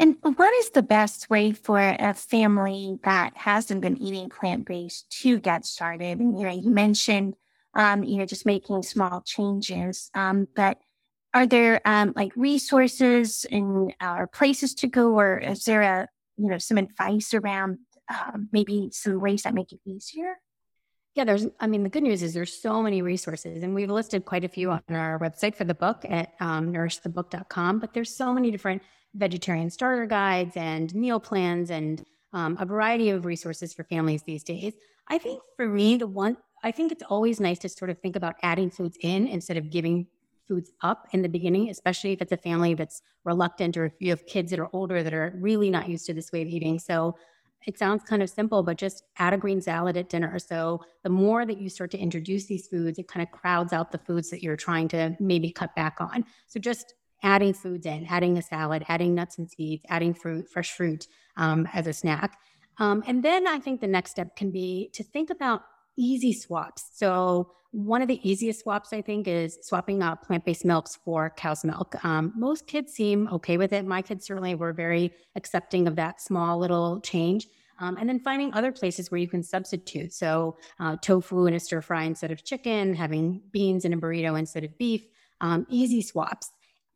And 0.00 0.16
what 0.22 0.54
is 0.54 0.70
the 0.70 0.82
best 0.82 1.28
way 1.28 1.50
for 1.50 1.80
a 1.80 2.14
family 2.14 2.98
that 3.02 3.36
hasn't 3.36 3.80
been 3.80 4.00
eating 4.00 4.28
plant 4.28 4.64
based 4.64 5.10
to 5.22 5.40
get 5.40 5.66
started? 5.66 6.20
And, 6.20 6.38
you 6.38 6.44
know, 6.46 6.52
you 6.52 6.70
mentioned 6.70 7.34
um, 7.74 8.02
you 8.02 8.18
know, 8.18 8.26
just 8.26 8.46
making 8.46 8.82
small 8.82 9.22
changes. 9.22 10.10
Um, 10.14 10.48
but 10.54 10.78
are 11.34 11.46
there 11.46 11.80
um, 11.84 12.12
like 12.16 12.32
resources 12.36 13.46
and 13.50 13.94
or 14.02 14.26
places 14.26 14.74
to 14.76 14.88
go, 14.88 15.18
or 15.18 15.38
is 15.38 15.64
there 15.64 15.82
a 15.82 16.08
you 16.36 16.48
know 16.48 16.58
some 16.58 16.78
advice 16.78 17.34
around 17.34 17.78
um, 18.08 18.48
maybe 18.52 18.90
some 18.92 19.20
ways 19.20 19.42
that 19.42 19.54
make 19.54 19.72
it 19.72 19.80
easier? 19.86 20.38
Yeah, 21.18 21.24
there's, 21.24 21.46
I 21.58 21.66
mean, 21.66 21.82
the 21.82 21.88
good 21.88 22.04
news 22.04 22.22
is 22.22 22.32
there's 22.32 22.62
so 22.62 22.80
many 22.80 23.02
resources, 23.02 23.64
and 23.64 23.74
we've 23.74 23.90
listed 23.90 24.24
quite 24.24 24.44
a 24.44 24.48
few 24.48 24.70
on 24.70 24.80
our 24.88 25.18
website 25.18 25.56
for 25.56 25.64
the 25.64 25.74
book 25.74 26.04
at 26.08 26.34
um, 26.38 26.72
nourishthebook.com. 26.72 27.80
But 27.80 27.92
there's 27.92 28.14
so 28.14 28.32
many 28.32 28.52
different 28.52 28.82
vegetarian 29.16 29.68
starter 29.68 30.06
guides 30.06 30.52
and 30.54 30.94
meal 30.94 31.18
plans 31.18 31.70
and 31.70 32.04
um, 32.32 32.56
a 32.60 32.64
variety 32.64 33.10
of 33.10 33.24
resources 33.24 33.74
for 33.74 33.82
families 33.82 34.22
these 34.22 34.44
days. 34.44 34.74
I 35.08 35.18
think 35.18 35.42
for 35.56 35.66
me, 35.66 35.96
the 35.96 36.06
one 36.06 36.36
I 36.62 36.70
think 36.70 36.92
it's 36.92 37.02
always 37.02 37.40
nice 37.40 37.58
to 37.60 37.68
sort 37.68 37.90
of 37.90 37.98
think 37.98 38.14
about 38.14 38.36
adding 38.44 38.70
foods 38.70 38.96
in 39.00 39.26
instead 39.26 39.56
of 39.56 39.70
giving 39.70 40.06
foods 40.46 40.70
up 40.82 41.08
in 41.10 41.22
the 41.22 41.28
beginning, 41.28 41.68
especially 41.68 42.12
if 42.12 42.22
it's 42.22 42.30
a 42.30 42.36
family 42.36 42.74
that's 42.74 43.02
reluctant 43.24 43.76
or 43.76 43.86
if 43.86 43.94
you 43.98 44.10
have 44.10 44.24
kids 44.26 44.52
that 44.52 44.60
are 44.60 44.70
older 44.72 45.02
that 45.02 45.12
are 45.12 45.36
really 45.40 45.68
not 45.68 45.88
used 45.88 46.06
to 46.06 46.14
this 46.14 46.30
way 46.30 46.42
of 46.42 46.48
eating. 46.48 46.78
So 46.78 47.16
it 47.66 47.78
sounds 47.78 48.02
kind 48.04 48.22
of 48.22 48.30
simple, 48.30 48.62
but 48.62 48.78
just 48.78 49.04
add 49.18 49.34
a 49.34 49.36
green 49.36 49.60
salad 49.60 49.96
at 49.96 50.08
dinner. 50.08 50.38
So 50.38 50.80
the 51.02 51.10
more 51.10 51.44
that 51.44 51.58
you 51.58 51.68
start 51.68 51.90
to 51.92 51.98
introduce 51.98 52.46
these 52.46 52.66
foods, 52.68 52.98
it 52.98 53.08
kind 53.08 53.22
of 53.22 53.30
crowds 53.32 53.72
out 53.72 53.92
the 53.92 53.98
foods 53.98 54.30
that 54.30 54.42
you're 54.42 54.56
trying 54.56 54.88
to 54.88 55.16
maybe 55.20 55.50
cut 55.50 55.74
back 55.74 55.96
on. 56.00 56.24
So 56.46 56.60
just 56.60 56.94
adding 57.22 57.52
foods 57.52 57.84
in, 57.84 58.06
adding 58.06 58.38
a 58.38 58.42
salad, 58.42 58.84
adding 58.88 59.14
nuts 59.14 59.38
and 59.38 59.50
seeds, 59.50 59.84
adding 59.88 60.14
fruit, 60.14 60.48
fresh 60.48 60.72
fruit 60.72 61.08
um, 61.36 61.68
as 61.72 61.86
a 61.86 61.92
snack. 61.92 62.38
Um, 62.78 63.02
and 63.06 63.22
then 63.22 63.46
I 63.46 63.58
think 63.58 63.80
the 63.80 63.88
next 63.88 64.12
step 64.12 64.36
can 64.36 64.50
be 64.50 64.90
to 64.94 65.02
think 65.02 65.30
about 65.30 65.62
easy 65.98 66.32
swaps. 66.32 66.90
So 66.94 67.52
one 67.72 68.00
of 68.00 68.08
the 68.08 68.26
easiest 68.28 68.60
swaps, 68.60 68.92
I 68.94 69.02
think, 69.02 69.28
is 69.28 69.58
swapping 69.62 70.02
out 70.02 70.22
plant-based 70.22 70.64
milks 70.64 70.96
for 71.04 71.30
cow's 71.36 71.64
milk. 71.64 72.02
Um, 72.02 72.32
most 72.34 72.66
kids 72.66 72.94
seem 72.94 73.28
okay 73.28 73.58
with 73.58 73.74
it. 73.74 73.84
My 73.84 74.00
kids 74.00 74.24
certainly 74.24 74.54
were 74.54 74.72
very 74.72 75.12
accepting 75.36 75.86
of 75.86 75.96
that 75.96 76.22
small 76.22 76.58
little 76.58 77.00
change. 77.00 77.46
Um, 77.80 77.96
and 78.00 78.08
then 78.08 78.20
finding 78.20 78.52
other 78.54 78.72
places 78.72 79.10
where 79.10 79.20
you 79.20 79.28
can 79.28 79.42
substitute. 79.42 80.12
So 80.12 80.56
uh, 80.80 80.96
tofu 80.96 81.46
in 81.46 81.54
a 81.54 81.60
stir 81.60 81.80
fry 81.80 82.04
instead 82.04 82.32
of 82.32 82.42
chicken, 82.42 82.94
having 82.94 83.42
beans 83.52 83.84
in 83.84 83.92
a 83.92 83.96
burrito 83.96 84.38
instead 84.38 84.64
of 84.64 84.76
beef. 84.78 85.02
Um, 85.40 85.66
easy 85.68 86.02
swaps 86.02 86.50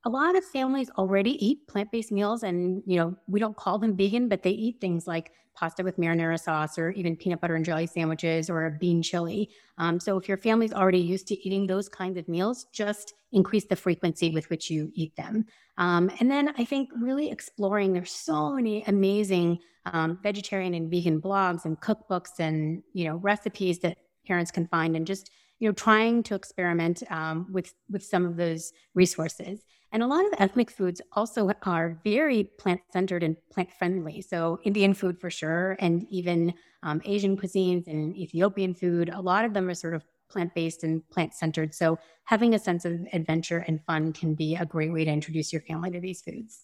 a 0.04 0.10
lot 0.10 0.36
of 0.36 0.44
families 0.44 0.90
already 0.98 1.44
eat 1.44 1.66
plant-based 1.68 2.12
meals 2.12 2.42
and 2.42 2.82
you 2.86 2.96
know 2.96 3.16
we 3.28 3.38
don't 3.38 3.56
call 3.56 3.78
them 3.78 3.96
vegan 3.96 4.28
but 4.28 4.42
they 4.42 4.50
eat 4.50 4.80
things 4.80 5.06
like 5.06 5.32
pasta 5.54 5.82
with 5.82 5.98
marinara 5.98 6.40
sauce 6.40 6.78
or 6.78 6.90
even 6.90 7.16
peanut 7.16 7.40
butter 7.40 7.54
and 7.54 7.64
jelly 7.64 7.86
sandwiches 7.86 8.48
or 8.48 8.66
a 8.66 8.70
bean 8.70 9.02
chili. 9.02 9.50
Um, 9.76 10.00
so 10.00 10.16
if 10.16 10.26
your 10.26 10.38
family's 10.38 10.72
already 10.72 10.98
used 10.98 11.26
to 11.28 11.46
eating 11.46 11.66
those 11.66 11.88
kinds 11.88 12.16
of 12.16 12.26
meals 12.26 12.66
just 12.72 13.14
increase 13.32 13.66
the 13.66 13.76
frequency 13.76 14.30
with 14.30 14.48
which 14.48 14.70
you 14.70 14.90
eat 14.94 15.14
them. 15.16 15.44
Um, 15.78 16.10
and 16.20 16.30
then 16.30 16.54
i 16.58 16.64
think 16.64 16.90
really 16.98 17.30
exploring 17.30 17.92
there's 17.92 18.12
so 18.12 18.54
many 18.54 18.82
amazing 18.84 19.58
um, 19.86 20.18
vegetarian 20.22 20.74
and 20.74 20.90
vegan 20.90 21.20
blogs 21.20 21.64
and 21.64 21.80
cookbooks 21.80 22.38
and 22.38 22.82
you 22.92 23.04
know 23.04 23.16
recipes 23.16 23.78
that 23.80 23.98
parents 24.26 24.50
can 24.50 24.66
find 24.68 24.96
and 24.96 25.06
just 25.06 25.30
you 25.58 25.68
know 25.68 25.72
trying 25.72 26.22
to 26.24 26.34
experiment 26.34 27.02
um, 27.10 27.46
with 27.50 27.74
with 27.90 28.04
some 28.04 28.24
of 28.26 28.36
those 28.36 28.72
resources 28.94 29.64
and 29.92 30.02
a 30.02 30.06
lot 30.06 30.24
of 30.24 30.32
ethnic 30.38 30.70
foods 30.70 31.02
also 31.12 31.50
are 31.62 32.00
very 32.02 32.44
plant 32.58 32.80
centered 32.90 33.22
and 33.22 33.36
plant 33.50 33.70
friendly. 33.72 34.22
So, 34.22 34.58
Indian 34.64 34.94
food 34.94 35.20
for 35.20 35.30
sure, 35.30 35.76
and 35.78 36.06
even 36.10 36.54
um, 36.82 37.02
Asian 37.04 37.36
cuisines 37.36 37.86
and 37.86 38.16
Ethiopian 38.16 38.74
food, 38.74 39.10
a 39.10 39.20
lot 39.20 39.44
of 39.44 39.52
them 39.52 39.68
are 39.68 39.74
sort 39.74 39.94
of 39.94 40.02
plant 40.30 40.54
based 40.54 40.82
and 40.82 41.06
plant 41.10 41.34
centered. 41.34 41.74
So, 41.74 41.98
having 42.24 42.54
a 42.54 42.58
sense 42.58 42.84
of 42.86 43.06
adventure 43.12 43.64
and 43.68 43.84
fun 43.84 44.12
can 44.12 44.34
be 44.34 44.56
a 44.56 44.64
great 44.64 44.92
way 44.92 45.04
to 45.04 45.10
introduce 45.10 45.52
your 45.52 45.62
family 45.62 45.90
to 45.90 46.00
these 46.00 46.22
foods. 46.22 46.62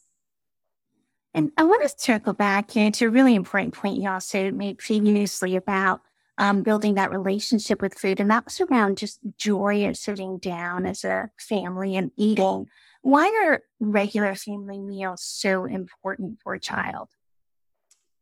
And 1.35 1.53
I 1.59 1.65
want 1.65 1.83
to 1.83 1.95
circle 1.97 2.33
back 2.33 2.71
here 2.71 2.91
to 2.91 3.07
a 3.07 3.11
really 3.11 3.35
important 3.35 3.75
point 3.75 4.01
you 4.01 4.09
also 4.09 4.51
made 4.51 4.79
previously 4.79 5.57
about 5.57 6.01
um, 6.39 6.63
building 6.63 6.95
that 6.95 7.11
relationship 7.11 7.83
with 7.83 7.99
food. 7.99 8.21
And 8.21 8.31
that 8.31 8.45
was 8.45 8.61
around 8.61 8.97
just 8.97 9.19
joy 9.37 9.89
of 9.89 9.97
sitting 9.97 10.39
down 10.39 10.87
as 10.87 11.05
a 11.05 11.31
family 11.39 11.97
and 11.97 12.11
eating. 12.17 12.67
Why 13.03 13.27
are 13.45 13.63
regular 13.81 14.35
family 14.35 14.79
meals 14.79 15.23
so 15.23 15.65
important 15.65 16.39
for 16.43 16.55
a 16.55 16.61
child? 16.61 17.09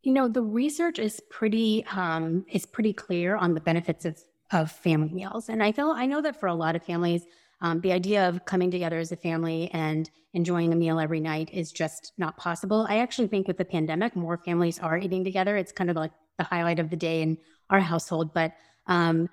You 0.02 0.12
know, 0.12 0.28
the 0.28 0.42
research 0.42 0.98
is 0.98 1.20
pretty 1.30 1.84
um, 1.90 2.46
is 2.50 2.64
pretty 2.64 2.92
clear 2.92 3.36
on 3.36 3.54
the 3.54 3.60
benefits 3.60 4.04
of, 4.04 4.18
of 4.52 4.70
family 4.70 5.12
meals, 5.12 5.48
and 5.48 5.62
I 5.62 5.72
feel 5.72 5.90
I 5.90 6.06
know 6.06 6.22
that 6.22 6.38
for 6.38 6.46
a 6.46 6.54
lot 6.54 6.76
of 6.76 6.84
families, 6.84 7.24
um, 7.60 7.80
the 7.80 7.92
idea 7.92 8.28
of 8.28 8.44
coming 8.44 8.70
together 8.70 8.98
as 8.98 9.10
a 9.10 9.16
family 9.16 9.68
and 9.72 10.08
enjoying 10.34 10.72
a 10.72 10.76
meal 10.76 11.00
every 11.00 11.18
night 11.18 11.50
is 11.52 11.72
just 11.72 12.12
not 12.18 12.36
possible. 12.36 12.86
I 12.88 12.98
actually 12.98 13.28
think 13.28 13.48
with 13.48 13.56
the 13.56 13.64
pandemic, 13.64 14.14
more 14.14 14.36
families 14.36 14.78
are 14.78 14.98
eating 14.98 15.24
together. 15.24 15.56
It's 15.56 15.72
kind 15.72 15.90
of 15.90 15.96
like 15.96 16.12
the 16.38 16.44
highlight 16.44 16.78
of 16.78 16.90
the 16.90 16.96
day 16.96 17.22
in 17.22 17.38
our 17.70 17.80
household, 17.80 18.32
but 18.32 18.52
um, 18.86 19.28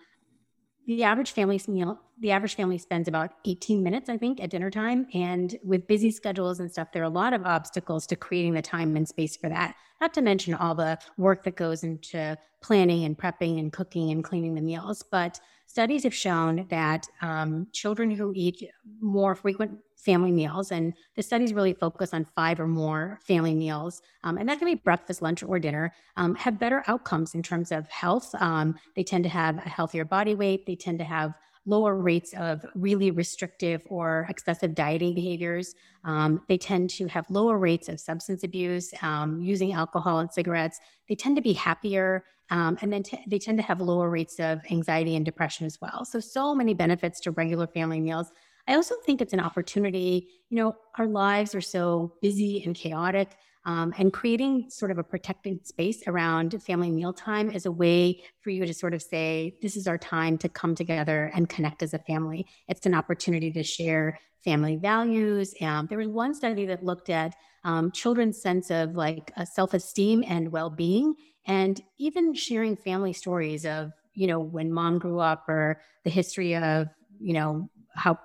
the 0.86 1.04
average 1.04 1.32
family's 1.32 1.68
meal, 1.68 2.00
the 2.20 2.32
average 2.32 2.56
family 2.56 2.78
spends 2.78 3.08
about 3.08 3.32
18 3.46 3.82
minutes, 3.82 4.10
I 4.10 4.18
think, 4.18 4.42
at 4.42 4.50
dinner 4.50 4.70
time. 4.70 5.08
And 5.14 5.58
with 5.64 5.88
busy 5.88 6.12
schedules 6.12 6.60
and 6.60 6.72
stuff, 6.72 6.92
there 6.92 7.04
are 7.04 7.06
a 7.06 7.10
lot 7.10 7.34
of 7.34 7.46
obstacles 7.46 8.06
to 8.08 8.16
creating 8.16 8.54
the 8.54 8.62
time 8.62 8.96
and 8.98 9.08
space 9.08 9.38
for 9.38 9.50
that. 9.50 9.76
Not 10.02 10.14
to 10.16 10.22
mention 10.22 10.54
all 10.54 10.76
the 10.76 11.00
work 11.18 11.44
that 11.46 11.56
goes 11.56 11.84
into 11.84 12.38
planning 12.62 13.06
and 13.06 13.18
prepping 13.18 13.60
and 13.60 13.72
cooking 13.72 14.12
and 14.12 14.24
cleaning 14.24 14.56
the 14.56 14.62
meals. 14.62 15.04
But 15.10 15.40
studies 15.68 16.04
have 16.04 16.14
shown 16.14 16.68
that 16.70 17.08
um, 17.22 17.68
children 17.72 18.12
who 18.12 18.34
eat 18.36 18.70
more 19.00 19.36
frequent 19.36 19.80
family 20.04 20.32
meals, 20.32 20.72
and 20.72 20.94
the 21.16 21.24
studies 21.24 21.54
really 21.54 21.74
focus 21.74 22.14
on 22.14 22.26
five 22.36 22.60
or 22.60 22.68
more 22.68 23.20
family 23.26 23.56
meals, 23.56 24.02
um, 24.24 24.38
and 24.38 24.48
that 24.48 24.60
can 24.60 24.68
be 24.68 24.76
breakfast, 24.76 25.22
lunch, 25.22 25.44
or 25.44 25.60
dinner, 25.60 25.94
um, 26.18 26.36
have 26.36 26.60
better 26.60 26.84
outcomes 26.88 27.36
in 27.36 27.44
terms 27.44 27.72
of 27.72 27.88
health. 27.90 28.34
Um, 28.40 28.76
they 28.96 29.04
tend 29.04 29.24
to 29.24 29.30
have 29.30 29.58
a 29.58 29.70
healthier 29.70 30.06
body 30.06 30.36
weight. 30.36 30.66
They 30.66 30.76
tend 30.76 31.00
to 31.00 31.06
have 31.06 31.34
lower 31.66 31.96
rates 31.96 32.34
of 32.38 32.66
really 32.76 33.12
restrictive 33.12 33.82
or 33.88 34.26
excessive 34.30 34.76
dieting 34.76 35.16
behaviors. 35.16 35.76
Um, 36.04 36.42
they 36.48 36.58
tend 36.58 36.90
to 36.92 37.08
have 37.08 37.30
lower 37.30 37.58
rates 37.58 37.88
of 37.88 38.00
substance 38.00 38.44
abuse, 38.44 38.94
um, 39.02 39.42
using 39.42 39.74
alcohol 39.74 40.20
and 40.20 40.32
cigarettes. 40.32 40.80
They 41.08 41.16
tend 41.16 41.36
to 41.38 41.42
be 41.42 41.54
happier. 41.54 42.26
Um, 42.50 42.78
and 42.82 42.92
then 42.92 43.04
t- 43.04 43.24
they 43.28 43.40
tend 43.40 43.58
to 43.60 43.64
have 43.64 43.80
lower 43.80 44.10
rates 44.10 44.40
of 44.40 44.60
anxiety 44.70 45.16
and 45.16 45.26
depression 45.26 45.66
as 45.66 45.80
well. 45.82 46.04
So, 46.04 46.20
so 46.20 46.54
many 46.54 46.74
benefits 46.74 47.22
to 47.22 47.32
regular 47.32 47.68
family 47.68 48.02
meals. 48.02 48.32
I 48.68 48.76
also 48.76 48.96
think 49.06 49.22
it's 49.22 49.34
an 49.34 49.40
opportunity. 49.40 50.30
You 50.50 50.58
know, 50.58 50.76
our 50.98 51.08
lives 51.08 51.54
are 51.56 51.62
so 51.62 52.14
busy 52.22 52.64
and 52.64 52.76
chaotic. 52.76 53.36
Um, 53.66 53.94
and 53.98 54.12
creating 54.12 54.70
sort 54.70 54.92
of 54.92 54.98
a 54.98 55.04
protected 55.04 55.66
space 55.66 56.04
around 56.06 56.62
family 56.64 56.92
mealtime 56.92 57.50
is 57.50 57.66
a 57.66 57.72
way 57.72 58.22
for 58.42 58.50
you 58.50 58.66
to 58.66 58.74
sort 58.74 58.94
of 58.94 59.02
say, 59.02 59.56
this 59.62 59.78
is 59.78 59.88
our 59.88 59.98
time 59.98 60.38
to 60.40 60.50
come 60.50 60.76
together 60.76 61.32
and 61.34 61.48
connect 61.48 61.82
as 61.82 61.94
a 61.94 62.00
family. 62.00 62.46
It's 62.68 62.86
an 62.86 62.94
opportunity 62.94 63.54
to 63.54 63.64
share 63.64 64.20
family 64.44 64.76
values. 64.76 65.54
Um, 65.62 65.88
there 65.88 65.98
was 65.98 66.10
one 66.10 66.34
study 66.34 66.66
that 66.66 66.84
looked 66.84 67.10
at 67.10 67.36
um, 67.64 67.92
children's 67.92 68.42
sense 68.42 68.70
of 68.70 68.96
like 68.96 69.32
self 69.46 69.74
esteem 69.74 70.26
and 70.28 70.52
well 70.52 70.70
being, 70.70 71.16
and 71.46 71.82
even 71.98 72.34
sharing 72.34 72.76
family 72.76 73.14
stories 73.14 73.66
of, 73.66 73.94
you 74.14 74.28
know, 74.28 74.40
when 74.40 74.74
mom 74.74 75.00
grew 75.00 75.20
up 75.20 75.48
or 75.48 75.82
the 76.04 76.10
history 76.10 76.56
of, 76.58 76.90
you 77.22 77.34
know, 77.34 77.70
how 77.96 78.20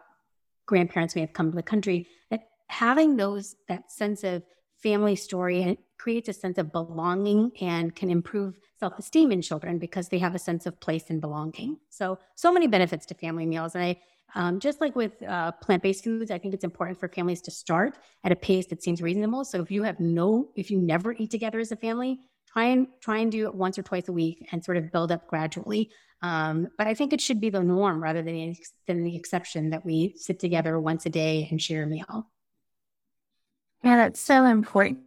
grandparents 0.68 1.16
may 1.16 1.22
have 1.22 1.32
come 1.32 1.50
to 1.50 1.56
the 1.56 1.62
country, 1.62 2.06
that 2.30 2.42
having 2.68 3.16
those, 3.16 3.56
that 3.68 3.90
sense 3.90 4.22
of 4.22 4.44
family 4.76 5.16
story 5.16 5.76
creates 5.98 6.28
a 6.28 6.32
sense 6.32 6.58
of 6.58 6.70
belonging 6.70 7.50
and 7.60 7.96
can 7.96 8.10
improve 8.10 8.60
self-esteem 8.78 9.32
in 9.32 9.42
children 9.42 9.78
because 9.78 10.08
they 10.08 10.18
have 10.18 10.36
a 10.36 10.38
sense 10.38 10.66
of 10.66 10.78
place 10.78 11.06
and 11.10 11.20
belonging. 11.20 11.78
So, 11.88 12.18
so 12.36 12.52
many 12.52 12.68
benefits 12.68 13.06
to 13.06 13.14
family 13.14 13.46
meals. 13.46 13.74
And 13.74 13.82
I, 13.82 13.96
um, 14.34 14.60
just 14.60 14.80
like 14.80 14.94
with 14.94 15.20
uh, 15.22 15.52
plant-based 15.52 16.04
foods, 16.04 16.30
I 16.30 16.38
think 16.38 16.54
it's 16.54 16.62
important 16.62 17.00
for 17.00 17.08
families 17.08 17.40
to 17.42 17.50
start 17.50 17.98
at 18.22 18.30
a 18.30 18.36
pace 18.36 18.66
that 18.66 18.82
seems 18.82 19.02
reasonable. 19.02 19.44
So 19.44 19.60
if 19.62 19.70
you 19.70 19.82
have 19.82 19.98
no, 19.98 20.50
if 20.54 20.70
you 20.70 20.78
never 20.78 21.12
eat 21.14 21.30
together 21.30 21.58
as 21.58 21.72
a 21.72 21.76
family, 21.76 22.20
try 22.52 22.64
and 22.66 22.88
try 23.00 23.18
and 23.18 23.32
do 23.32 23.46
it 23.46 23.54
once 23.54 23.78
or 23.78 23.82
twice 23.82 24.08
a 24.08 24.12
week 24.12 24.48
and 24.52 24.64
sort 24.64 24.76
of 24.76 24.92
build 24.92 25.12
up 25.12 25.26
gradually. 25.26 25.90
Um, 26.22 26.68
but 26.76 26.86
I 26.86 26.94
think 26.94 27.12
it 27.12 27.20
should 27.20 27.40
be 27.40 27.50
the 27.50 27.62
norm 27.62 28.02
rather 28.02 28.22
than, 28.22 28.56
than 28.86 29.04
the 29.04 29.16
exception 29.16 29.70
that 29.70 29.84
we 29.84 30.14
sit 30.16 30.40
together 30.40 30.80
once 30.80 31.06
a 31.06 31.10
day 31.10 31.46
and 31.50 31.62
share 31.62 31.84
a 31.84 31.86
meal. 31.86 32.28
Yeah, 33.84 33.96
that's 33.96 34.20
so 34.20 34.44
important. 34.44 34.98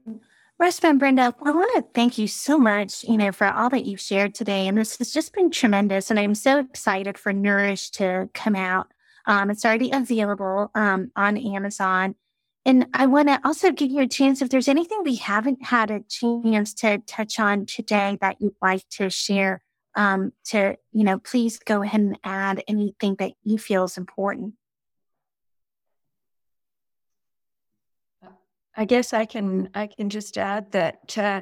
And 0.84 1.00
Brenda, 1.00 1.36
I 1.44 1.52
want 1.52 1.72
to 1.76 1.92
thank 1.96 2.20
you 2.20 2.28
so 2.28 2.60
much, 2.60 3.04
you 3.06 3.18
know, 3.18 3.32
for 3.32 3.48
all 3.48 3.70
that 3.72 3.86
you've 3.86 4.00
shared 4.00 4.36
today. 4.36 4.68
And 4.68 4.78
this 4.78 5.00
has 5.00 5.12
just 5.12 5.34
been 5.34 5.50
tremendous. 5.50 6.12
And 6.12 6.20
I'm 6.20 6.36
so 6.36 6.60
excited 6.60 7.18
for 7.18 7.34
Nourish 7.34 7.90
to 7.92 8.30
come 8.36 8.56
out. 8.56 8.94
Um, 9.26 9.50
it's 9.50 9.66
already 9.66 9.90
available 9.92 10.70
um, 10.76 11.12
on 11.16 11.36
Amazon. 11.36 12.14
And 12.66 12.88
I 12.94 13.08
want 13.08 13.28
to 13.28 13.40
also 13.44 13.72
give 13.72 13.90
you 13.90 14.02
a 14.02 14.08
chance 14.08 14.42
if 14.42 14.50
there's 14.50 14.68
anything 14.68 15.02
we 15.04 15.16
haven't 15.16 15.64
had 15.64 15.90
a 15.90 16.02
chance 16.02 16.74
to 16.76 17.00
touch 17.00 17.40
on 17.40 17.66
today 17.66 18.18
that 18.22 18.38
you'd 18.40 18.56
like 18.62 18.88
to 18.92 19.10
share 19.10 19.64
um, 19.96 20.32
to, 20.46 20.78
you 20.92 21.04
know, 21.04 21.18
please 21.20 21.60
go 21.60 21.82
ahead 21.82 22.02
and 22.02 22.20
add 22.24 22.64
anything 22.68 23.16
that 23.16 23.34
you 23.44 23.58
feel 23.58 23.86
is 23.86 23.98
important. 23.98 24.54
I 28.76 28.86
guess 28.86 29.12
I 29.12 29.26
can 29.26 29.70
I 29.74 29.88
can 29.88 30.10
just 30.10 30.38
add 30.38 30.72
that 30.72 31.18
uh, 31.18 31.42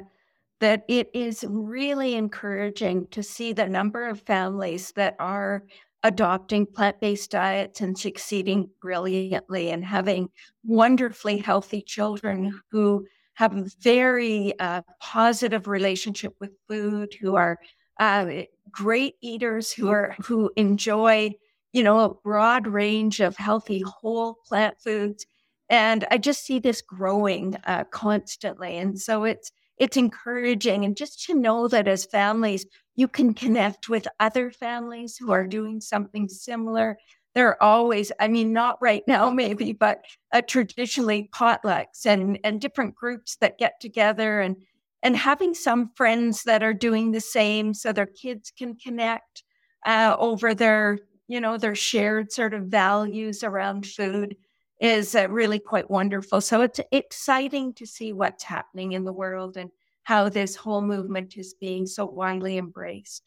that 0.58 0.84
it 0.88 1.10
is 1.14 1.44
really 1.48 2.14
encouraging 2.14 3.06
to 3.12 3.22
see 3.22 3.52
the 3.52 3.68
number 3.68 4.08
of 4.08 4.20
families 4.20 4.92
that 4.96 5.16
are 5.18 5.64
adopting 6.02 6.66
plant-based 6.66 7.30
diets 7.30 7.80
and 7.80 7.98
succeeding 7.98 8.70
brilliantly 8.80 9.70
and 9.70 9.84
having 9.84 10.28
wonderfully 10.64 11.38
healthy 11.38 11.82
children 11.82 12.60
who 12.70 13.06
have 13.34 13.56
a 13.56 13.66
very 13.80 14.58
uh, 14.58 14.82
positive 15.00 15.66
relationship 15.66 16.34
with 16.40 16.50
food, 16.68 17.14
who 17.20 17.36
are 17.36 17.58
uh, 17.98 18.26
great 18.70 19.14
eaters, 19.22 19.72
who 19.72 19.88
are 19.88 20.14
who 20.24 20.50
enjoy 20.56 21.32
you 21.72 21.82
know 21.82 22.00
a 22.00 22.14
broad 22.14 22.66
range 22.66 23.20
of 23.20 23.36
healthy 23.36 23.82
whole 23.86 24.36
plant 24.46 24.76
foods 24.82 25.26
and 25.70 26.04
I 26.10 26.18
just 26.18 26.44
see 26.44 26.58
this 26.58 26.82
growing 26.82 27.56
uh, 27.64 27.84
constantly. 27.84 28.76
And 28.76 28.98
so 29.00 29.24
it's 29.24 29.52
it's 29.80 29.96
encouraging 29.96 30.84
and 30.84 30.96
just 30.96 31.24
to 31.26 31.34
know 31.34 31.66
that 31.68 31.88
as 31.88 32.04
families 32.06 32.66
you 32.96 33.08
can 33.08 33.34
connect 33.34 33.88
with 33.88 34.06
other 34.20 34.52
families 34.52 35.16
who 35.18 35.32
are 35.32 35.46
doing 35.46 35.80
something 35.80 36.28
similar. 36.28 36.98
There 37.34 37.48
are 37.48 37.62
always 37.62 38.12
i 38.20 38.28
mean 38.28 38.52
not 38.52 38.78
right 38.82 39.02
now 39.08 39.30
maybe 39.42 39.72
but 39.72 40.04
uh, 40.32 40.42
traditionally 40.42 41.30
potlucks 41.34 42.06
and 42.06 42.38
and 42.44 42.60
different 42.60 42.94
groups 42.94 43.36
that 43.40 43.58
get 43.58 43.80
together 43.80 44.40
and 44.40 44.56
and 45.02 45.16
having 45.16 45.54
some 45.54 45.90
friends 45.96 46.42
that 46.44 46.62
are 46.62 46.74
doing 46.74 47.12
the 47.12 47.20
same 47.20 47.72
so 47.74 47.92
their 47.92 48.06
kids 48.06 48.52
can 48.56 48.76
connect 48.76 49.44
uh, 49.86 50.14
over 50.18 50.54
their 50.54 50.98
you 51.28 51.40
know 51.40 51.56
their 51.56 51.74
shared 51.74 52.32
sort 52.32 52.54
of 52.54 52.64
values 52.64 53.42
around 53.44 53.86
food 53.86 54.36
is 54.80 55.14
uh, 55.14 55.28
really 55.28 55.58
quite 55.58 55.90
wonderful. 55.90 56.40
So 56.40 56.62
it's 56.62 56.80
exciting 56.90 57.74
to 57.74 57.86
see 57.86 58.12
what's 58.12 58.44
happening 58.44 58.92
in 58.92 59.04
the 59.04 59.12
world 59.12 59.56
and 59.56 59.70
how 60.04 60.28
this 60.28 60.56
whole 60.56 60.80
movement 60.80 61.36
is 61.36 61.54
being 61.54 61.86
so 61.86 62.06
widely 62.06 62.56
embraced. 62.56 63.22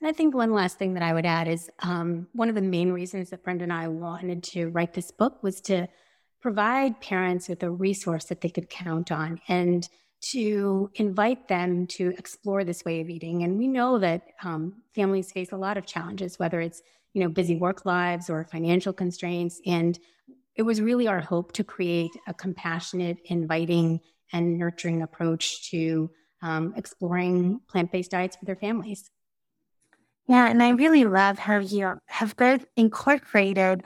And 0.00 0.08
I 0.08 0.12
think 0.12 0.34
one 0.34 0.52
last 0.52 0.78
thing 0.78 0.94
that 0.94 1.02
I 1.02 1.12
would 1.12 1.26
add 1.26 1.48
is 1.48 1.70
um, 1.80 2.28
one 2.32 2.48
of 2.48 2.54
the 2.54 2.62
main 2.62 2.92
reasons 2.92 3.30
that 3.30 3.42
Brenda 3.42 3.64
and 3.64 3.72
I 3.72 3.88
wanted 3.88 4.42
to 4.44 4.68
write 4.68 4.92
this 4.92 5.10
book 5.10 5.42
was 5.42 5.60
to 5.62 5.88
provide 6.40 7.00
parents 7.00 7.48
with 7.48 7.62
a 7.62 7.70
resource 7.70 8.26
that 8.26 8.40
they 8.40 8.50
could 8.50 8.68
count 8.68 9.10
on 9.10 9.40
and 9.48 9.88
to 10.20 10.90
invite 10.94 11.48
them 11.48 11.86
to 11.86 12.14
explore 12.16 12.64
this 12.64 12.84
way 12.84 13.00
of 13.00 13.10
eating. 13.10 13.42
And 13.42 13.58
we 13.58 13.66
know 13.66 13.98
that 13.98 14.28
um, 14.42 14.82
families 14.94 15.32
face 15.32 15.52
a 15.52 15.56
lot 15.56 15.76
of 15.76 15.86
challenges, 15.86 16.38
whether 16.38 16.60
it's 16.60 16.82
you 17.12 17.22
know 17.22 17.28
busy 17.28 17.56
work 17.56 17.84
lives 17.84 18.28
or 18.28 18.44
financial 18.44 18.92
constraints, 18.92 19.60
and 19.66 19.98
it 20.56 20.62
was 20.62 20.80
really 20.80 21.06
our 21.06 21.20
hope 21.20 21.52
to 21.52 21.64
create 21.64 22.12
a 22.26 22.34
compassionate, 22.34 23.18
inviting, 23.26 24.00
and 24.32 24.58
nurturing 24.58 25.02
approach 25.02 25.70
to 25.70 26.10
um, 26.42 26.74
exploring 26.76 27.60
plant 27.68 27.90
based 27.90 28.10
diets 28.10 28.36
for 28.36 28.44
their 28.44 28.56
families. 28.56 29.10
Yeah, 30.26 30.48
and 30.48 30.62
I 30.62 30.70
really 30.70 31.04
love 31.04 31.38
how 31.38 31.58
you 31.58 31.98
have 32.06 32.36
both 32.36 32.64
incorporated 32.76 33.82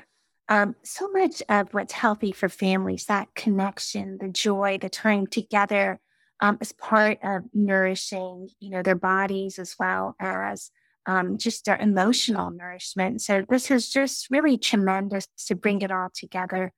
um, 0.49 0.77
so 0.83 1.09
much 1.11 1.43
of 1.49 1.75
what's 1.75 1.93
healthy 1.93 2.33
for 2.33 2.49
families 2.49 3.07
that 3.07 3.29
connection, 3.35 4.19
the 4.19 4.29
joy, 4.29 4.79
the 4.81 4.89
time 4.89 5.27
together 5.27 6.01
um, 6.41 6.59
as 6.61 6.73
part 6.73 7.19
of 7.23 7.43
nourishing, 7.53 8.49
you 8.61 8.71
know, 8.71 8.83
their 8.83 8.95
bodies 8.95 9.59
as 9.59 9.75
well 9.79 10.15
as 10.21 10.71
um, 11.09 11.39
just 11.39 11.65
their 11.65 11.79
emotional 11.79 12.51
nourishment. 12.51 13.23
So 13.23 13.45
this 13.49 13.71
is 13.71 13.89
just 13.89 14.29
really 14.31 14.59
tremendous 14.59 15.27
to 15.47 15.55
bring 15.57 15.81
it 15.81 15.91
all 15.91 16.11
together. 16.15 16.71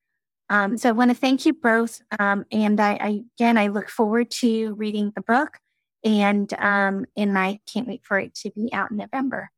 Um, 0.49 0.77
so 0.77 0.89
I 0.89 0.93
want 0.93 1.11
to 1.11 1.15
thank 1.15 1.45
you 1.45 1.53
both. 1.53 2.01
Um, 2.17 2.45
and 2.51 2.79
I, 2.79 2.93
I, 2.93 3.23
again, 3.37 3.57
I 3.57 3.67
look 3.67 3.89
forward 3.89 4.31
to 4.39 4.73
reading 4.75 5.11
the 5.13 5.21
book 5.21 5.57
and, 6.03 6.51
um, 6.53 7.05
and 7.17 7.37
I 7.37 7.59
can't 7.71 7.87
wait 7.87 8.01
for 8.05 8.17
it 8.19 8.33
to 8.35 8.51
be 8.51 8.71
out 8.73 8.91
in 8.91 8.97
November. 8.97 9.51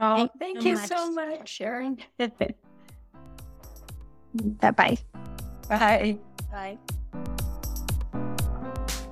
Oh, 0.00 0.16
thank, 0.16 0.32
thank 0.40 0.64
you 0.64 0.76
so 0.76 1.10
much, 1.12 1.28
so 1.28 1.36
much 1.36 1.48
Sharon. 1.48 1.98
Bye-bye. 4.34 4.98
Bye. 5.68 6.18
Bye. 6.50 6.78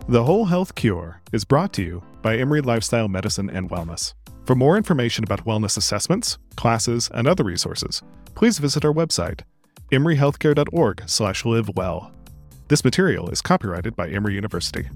The 0.09 0.25
Whole 0.25 0.47
Health 0.47 0.75
Cure 0.75 1.21
is 1.33 1.45
brought 1.45 1.73
to 1.75 1.83
you 1.83 2.03
by 2.23 2.37
Emory 2.37 2.63
Lifestyle 2.63 3.09
Medicine 3.09 3.49
and 3.49 3.71
Wellness. 3.71 4.15
For 4.45 4.57
more 4.57 4.77
information 4.77 5.23
about 5.23 5.45
wellness 5.45 5.77
assessments, 5.77 6.37
classes, 6.57 7.09
and 7.15 7.29
other 7.29 7.45
resources, 7.45 8.03
please 8.35 8.59
visit 8.59 8.85
our 8.85 8.93
website, 8.93 9.43
emoryhealthcare.org/livewell. 9.93 12.11
This 12.67 12.85
material 12.85 13.31
is 13.31 13.41
copyrighted 13.41 13.95
by 13.95 14.09
Emory 14.09 14.35
University. 14.35 14.89